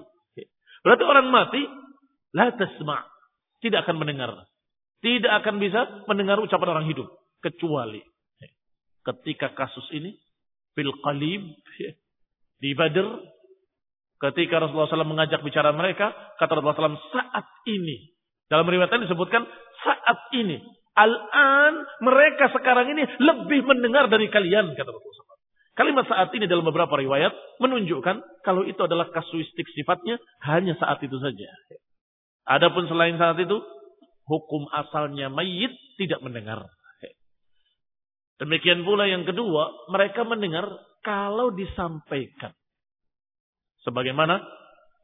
[0.83, 1.63] Berarti orang mati,
[2.35, 3.07] La tasma'
[3.63, 4.45] Tidak akan mendengar.
[4.99, 7.07] Tidak akan bisa mendengar ucapan orang hidup.
[7.39, 8.03] Kecuali.
[9.05, 10.17] ketika kasus ini
[10.73, 11.45] fil qalib
[12.57, 13.05] di Badr
[14.17, 16.09] ketika Rasulullah SAW mengajak bicara mereka
[16.41, 18.09] kata Rasulullah SAW saat ini
[18.49, 19.45] dalam riwayat ini disebutkan
[19.85, 20.57] saat ini
[20.95, 25.37] al-an mereka sekarang ini lebih mendengar dari kalian kata Rasulullah.
[25.75, 30.15] Kalimat saat ini dalam beberapa riwayat menunjukkan kalau itu adalah kasuistik sifatnya
[30.47, 31.51] hanya saat itu saja.
[32.47, 33.59] Adapun selain saat itu
[34.23, 36.63] hukum asalnya mayit tidak mendengar.
[38.35, 40.67] Demikian pula yang kedua, mereka mendengar
[41.03, 42.51] kalau disampaikan.
[43.87, 44.43] Sebagaimana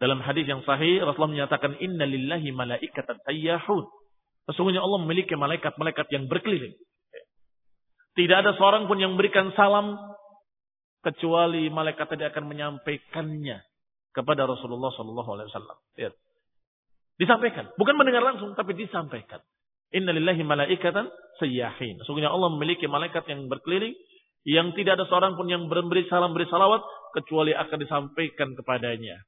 [0.01, 3.85] dalam hadis yang sahih Rasulullah menyatakan inna lillahi malaikatan tayyahun.
[4.49, 6.73] Sesungguhnya Allah memiliki malaikat-malaikat yang berkeliling.
[8.17, 9.95] Tidak ada seorang pun yang memberikan salam
[11.01, 13.63] kecuali malaikat tadi akan menyampaikannya
[14.11, 15.77] kepada Rasulullah Shallallahu Alaihi Wasallam.
[17.15, 19.39] Disampaikan, bukan mendengar langsung, tapi disampaikan.
[19.91, 21.07] Innalillahi malaikatan
[21.39, 21.99] sayyahin.
[22.03, 23.93] Sesungguhnya Allah memiliki malaikat yang berkeliling
[24.47, 26.81] yang tidak ada seorang pun yang memberi salam beri salawat
[27.13, 29.21] kecuali akan disampaikan kepadanya.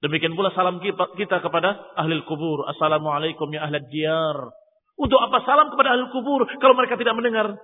[0.00, 2.64] Demikian pula salam kita kepada ahli kubur.
[2.72, 4.48] Assalamualaikum ya ahli diyar.
[4.96, 7.60] Untuk apa salam kepada ahli kubur kalau mereka tidak mendengar?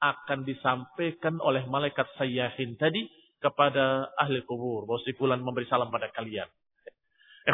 [0.00, 3.04] Akan disampaikan oleh malaikat sayyahin tadi
[3.36, 4.88] kepada ahli kubur.
[4.88, 6.48] Bahwa si memberi salam pada kalian.
[7.44, 7.52] Saya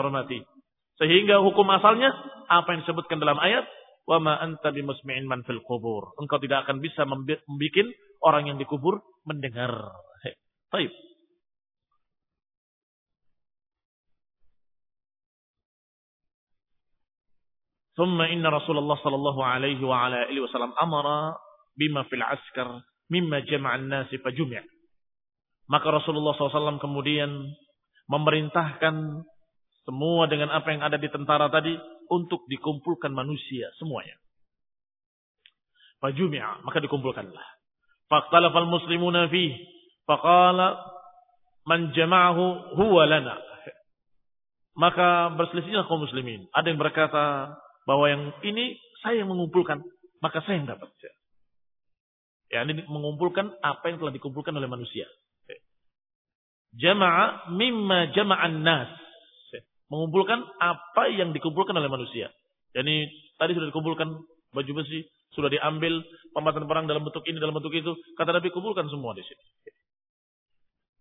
[0.00, 0.40] hormati.
[0.96, 2.08] Sehingga hukum asalnya
[2.48, 3.68] apa yang disebutkan dalam ayat
[4.08, 4.72] wa ma anta
[5.28, 6.16] man fil kubur.
[6.16, 7.44] Engkau tidak akan bisa membuat
[8.24, 9.92] orang yang dikubur mendengar.
[10.72, 10.88] Baik.
[17.95, 21.05] ثم إن رسول الله صلى الله عليه وعلى آله وسلم أمر
[21.77, 22.67] بما في العسكر
[23.11, 24.61] مما جمع الناس فجمع.
[25.71, 27.31] Maka Rasulullah SAW kemudian
[28.11, 29.23] memerintahkan
[29.87, 31.71] semua dengan apa yang ada di tentara tadi
[32.11, 34.19] untuk dikumpulkan manusia semuanya.
[36.03, 37.45] Fajumi'a, maka dikumpulkanlah.
[38.11, 39.55] Faqtalafal muslimuna fi
[40.03, 40.75] faqala
[41.63, 43.39] man jama'ahu huwa lana.
[44.75, 46.51] Maka berselisihlah kaum muslimin.
[46.51, 47.55] Ada yang berkata
[47.86, 49.80] bahwa yang ini saya yang mengumpulkan,
[50.18, 50.90] maka saya yang dapat.
[52.50, 55.06] Ya, ini mengumpulkan apa yang telah dikumpulkan oleh manusia.
[56.76, 58.90] Jama'a mimma jama'an nas
[59.86, 62.30] mengumpulkan apa yang dikumpulkan oleh manusia.
[62.74, 63.06] Jadi
[63.38, 64.08] tadi sudah dikumpulkan
[64.52, 66.02] baju besi, sudah diambil
[66.34, 67.94] pembahasan perang dalam bentuk ini, dalam bentuk itu.
[68.18, 69.42] Kata Nabi kumpulkan semua di sini.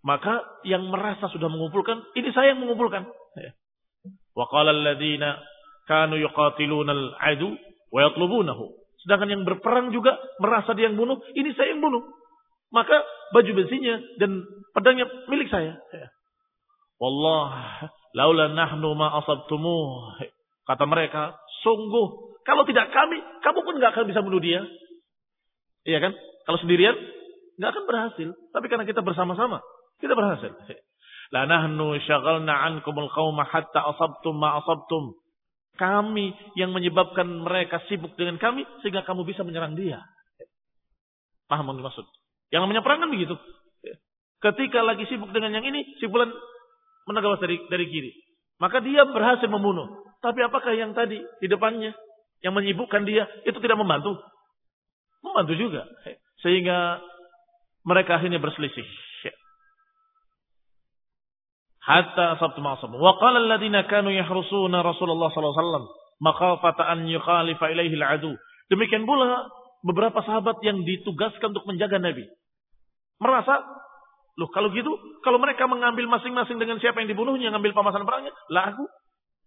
[0.06, 3.10] Maka yang merasa sudah mengumpulkan, ini saya yang mengumpulkan.
[4.38, 5.42] Wa qala alladziina
[5.86, 7.54] kanu yuqatiluna al-adu
[7.94, 8.66] wa yatlubunahu.
[9.06, 12.02] Sedangkan yang berperang juga merasa dia yang bunuh, ini saya yang bunuh.
[12.74, 15.78] Maka baju besinya dan pedangnya milik saya.
[16.98, 17.54] Wallah
[18.16, 20.16] Laula nahnu ma asabtumuh.
[20.66, 24.64] Kata mereka, sungguh kalau tidak kami, kamu pun nggak akan bisa bunuh dia.
[25.84, 26.16] Iya kan?
[26.48, 26.96] Kalau sendirian
[27.60, 28.30] nggak akan berhasil.
[28.56, 29.60] Tapi karena kita bersama-sama,
[30.00, 30.56] kita berhasil.
[31.36, 35.18] La nahnu syaghalna ankumul qauma hatta asabtum ma asabtum.
[35.76, 40.00] Kami yang menyebabkan mereka sibuk dengan kami sehingga kamu bisa menyerang dia.
[41.52, 42.08] Paham yang maksud?
[42.50, 43.36] Yang namanya perang kan begitu.
[44.40, 46.32] Ketika lagi sibuk dengan yang ini, si bulan
[47.10, 48.12] menegawas dari dari kiri.
[48.62, 50.06] Maka dia berhasil membunuh.
[50.24, 51.92] Tapi apakah yang tadi di depannya
[52.40, 54.16] yang menyibukkan dia itu tidak membantu?
[55.22, 55.84] Membantu juga.
[56.40, 57.04] Sehingga
[57.86, 58.86] mereka akhirnya berselisih.
[61.86, 62.98] Hatta sabtu ma'asam.
[62.98, 65.86] Wa qala alladhina kanu yahrusuna Rasulullah sallallahu alaihi wasallam
[66.18, 68.34] makhafata an yukhalifa ilaihi al-adu.
[68.74, 69.46] Demikian pula
[69.86, 72.26] beberapa sahabat yang ditugaskan untuk menjaga Nabi.
[73.22, 73.62] Merasa
[74.36, 74.92] Loh kalau gitu,
[75.24, 78.84] kalau mereka mengambil masing-masing dengan siapa yang dibunuhnya, ngambil pemasan perangnya, lah aku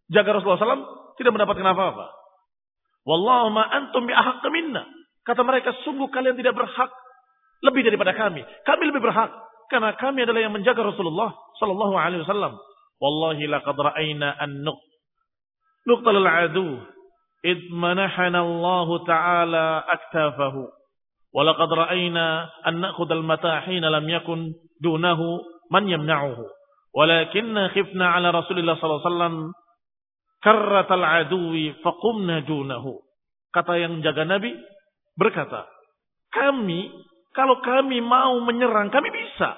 [0.08, 2.08] jaga Rasulullah SAW tidak mendapatkan apa-apa.
[3.04, 4.16] Wallahu ma antum bi
[4.48, 4.88] minna.
[5.28, 6.88] Kata mereka, sungguh kalian tidak berhak
[7.60, 8.40] lebih daripada kami.
[8.64, 9.28] Kami lebih berhak
[9.68, 12.55] karena kami adalah yang menjaga Rasulullah sallallahu alaihi wasallam.
[13.03, 14.79] Wallahi laqad ra'ayna an nuq
[15.87, 16.79] nuqtal al-adu
[17.43, 20.71] id manahana Allah taala aktafahu
[21.33, 24.53] ولقد رأينا أن نأخذ المتاع حين لم يكن
[24.85, 25.19] دونه
[25.73, 26.37] من يمنعه
[26.93, 29.35] ولكن خفنا على رسول الله صلى الله عليه وسلم
[30.45, 32.85] كرة العدو فقمنا دونه
[33.49, 34.53] kata yang jaga Nabi
[35.17, 35.65] berkata
[36.29, 36.93] kami
[37.33, 39.57] kalau kami mau menyerang kami bisa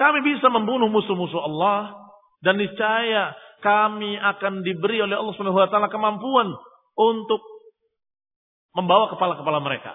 [0.00, 1.92] kami bisa membunuh musuh-musuh Allah
[2.40, 6.48] dan niscaya kami akan diberi oleh Allah Subhanahu wa taala kemampuan
[6.96, 7.44] untuk
[8.72, 9.92] membawa kepala-kepala mereka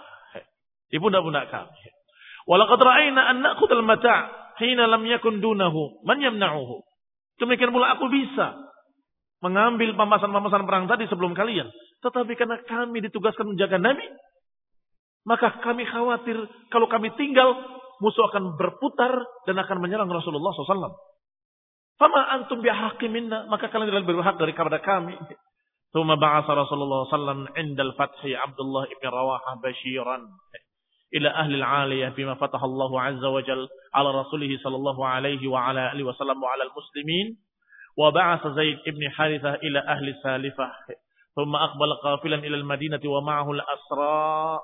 [0.93, 1.73] di pundak-pundak kami.
[2.45, 6.85] Walaqad ra'ayna an na'khudh al-mata' hina lam yakun dunahu man yamna'uhu.
[7.41, 8.53] Demikian pula aku bisa
[9.41, 11.65] mengambil pemasan-pemasan perang tadi sebelum kalian.
[12.05, 14.05] Tetapi karena kami ditugaskan menjaga Nabi,
[15.25, 16.37] Maka kami khawatir
[16.69, 17.57] kalau kami tinggal,
[18.03, 19.13] musuh akan berputar
[19.47, 20.95] dan akan menyerang Rasulullah SAW.
[21.95, 23.07] Fama antum bihaqi
[23.47, 25.15] maka kalian tidak berhak dari kepada kami.
[25.95, 30.27] Thumma ba'asa Rasulullah SAW indal fathi Abdullah ibn Rawaha bashiran
[31.15, 33.63] ila ahli al-aliyah bima fataha Allah azza wa jal
[33.95, 37.39] ala rasulih sallallahu alaihi wa ala alihi wa sallam wa ala al-muslimin
[37.95, 40.71] wa ba'asa Zaid ibn Harithah ila ahli Salifah
[41.35, 44.59] thumma aqbala qafilan ila al-Madinah wa ma'ahu al-asra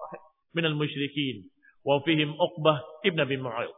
[0.51, 1.47] min al-Mushrikin
[1.81, 3.77] wa fihim Uqbah ibn Abi Mu'ayyid.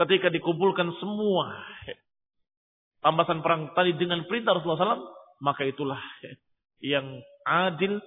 [0.00, 1.52] Ketika dikumpulkan semua
[3.04, 5.04] tambasan perang tadi dengan perintah Rasulullah SAW,
[5.44, 6.00] maka itulah
[6.80, 8.00] yang adil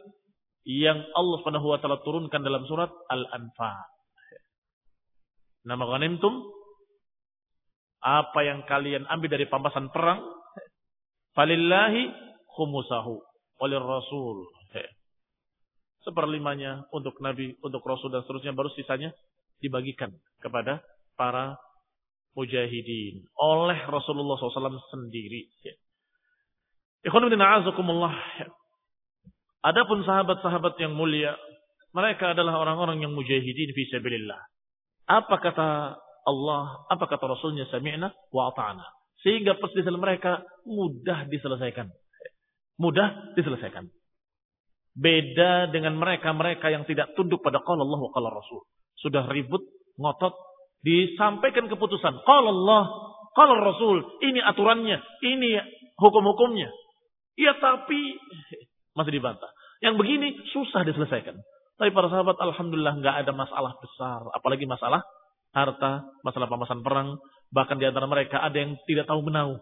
[0.63, 3.83] yang Allah Subhanahu wa taala turunkan dalam surat Al-Anfal.
[5.63, 6.33] Nama ghanimtum
[8.03, 10.19] apa yang kalian ambil dari pampasan perang
[11.35, 12.11] falillahi
[12.51, 13.15] khumusahu
[13.63, 14.43] oleh Rasul
[16.03, 19.15] Seperlimanya untuk Nabi, untuk Rasul dan seterusnya baru sisanya
[19.63, 20.11] dibagikan
[20.43, 20.83] kepada
[21.15, 21.55] para
[22.35, 25.47] mujahidin oleh Rasulullah SAW sendiri.
[27.07, 27.39] Ikhwan bin
[29.63, 31.39] Adapun sahabat-sahabat yang mulia,
[31.95, 34.43] mereka adalah orang-orang yang mujahidin fi sabilillah.
[35.07, 35.95] Apa kata
[36.27, 38.83] Allah, apa kata Rasulnya sami'na wa ata'na.
[39.23, 41.87] Sehingga perselisihan mereka mudah diselesaikan
[42.77, 43.89] mudah diselesaikan.
[44.93, 48.61] Beda dengan mereka-mereka yang tidak tunduk pada qala Allah wa qala Rasul.
[49.01, 49.65] Sudah ribut,
[49.97, 50.37] ngotot,
[50.85, 52.21] disampaikan keputusan.
[52.21, 52.83] Qala Allah,
[53.33, 54.05] qala Rasul.
[54.21, 55.57] Ini aturannya, ini
[55.97, 56.69] hukum-hukumnya.
[57.33, 58.21] Ya tapi
[58.97, 59.49] masih dibantah.
[59.81, 61.35] Yang begini susah diselesaikan.
[61.73, 64.21] Tapi para sahabat Alhamdulillah nggak ada masalah besar.
[64.37, 65.01] Apalagi masalah
[65.57, 67.17] harta, masalah pemasan perang.
[67.49, 69.57] Bahkan di antara mereka ada yang tidak tahu menau.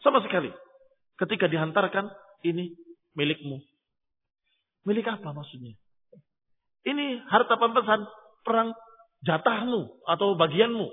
[0.00, 0.48] Sama sekali.
[1.16, 2.08] Ketika dihantarkan,
[2.44, 2.76] ini
[3.16, 3.75] milikmu.
[4.86, 5.74] Milik apa maksudnya?
[6.86, 8.06] Ini harta pampasan
[8.46, 8.70] perang
[9.26, 10.86] jatahmu atau bagianmu.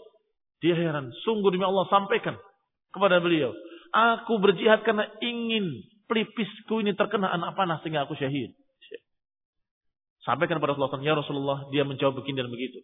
[0.65, 1.13] Dia heran.
[1.21, 2.33] Sungguh demi Allah sampaikan
[2.89, 3.53] kepada beliau.
[3.93, 8.57] Aku berjihad karena ingin pelipisku ini terkena anak panah sehingga aku syahid.
[10.25, 12.79] Sampaikan kepada Rasulullah, ya Rasulullah, dia menjawab begini dan begitu.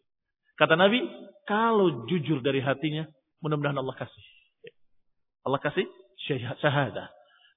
[0.59, 0.99] Kata Nabi,
[1.47, 3.07] kalau jujur dari hatinya,
[3.39, 4.25] mudah-mudahan Allah kasih.
[5.47, 5.87] Allah kasih
[6.59, 7.07] syahadah.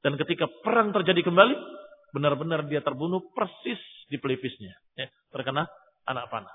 [0.07, 1.82] Dan ketika perang terjadi kembali,
[2.13, 4.77] benar-benar dia terbunuh persis di pelipisnya.
[4.95, 5.67] Ya, terkena
[6.05, 6.53] anak panah.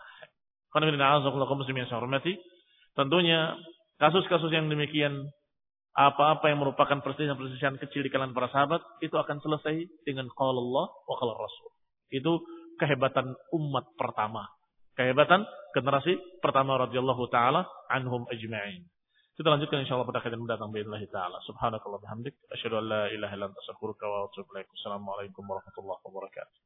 [2.97, 3.39] Tentunya
[3.97, 5.29] kasus-kasus yang demikian
[5.97, 10.85] apa-apa yang merupakan perselisihan-perselisihan kecil di kalangan para sahabat itu akan selesai dengan qala Allah
[11.09, 11.69] wa qala Rasul.
[12.13, 12.45] Itu
[12.77, 14.45] kehebatan umat pertama.
[14.93, 18.85] Kehebatan generasi pertama radhiyallahu taala anhum ajma'in.
[19.36, 21.40] Kita lanjutkan insyaallah pada kajian mendatang باذن taala.
[21.48, 24.68] Subhanakallah bihamdik asyhadu an la ilaha illa anta astaghfiruka wa atubu ilaik.
[24.76, 26.62] Assalamualaikum warahmatullahi wabarakatuh.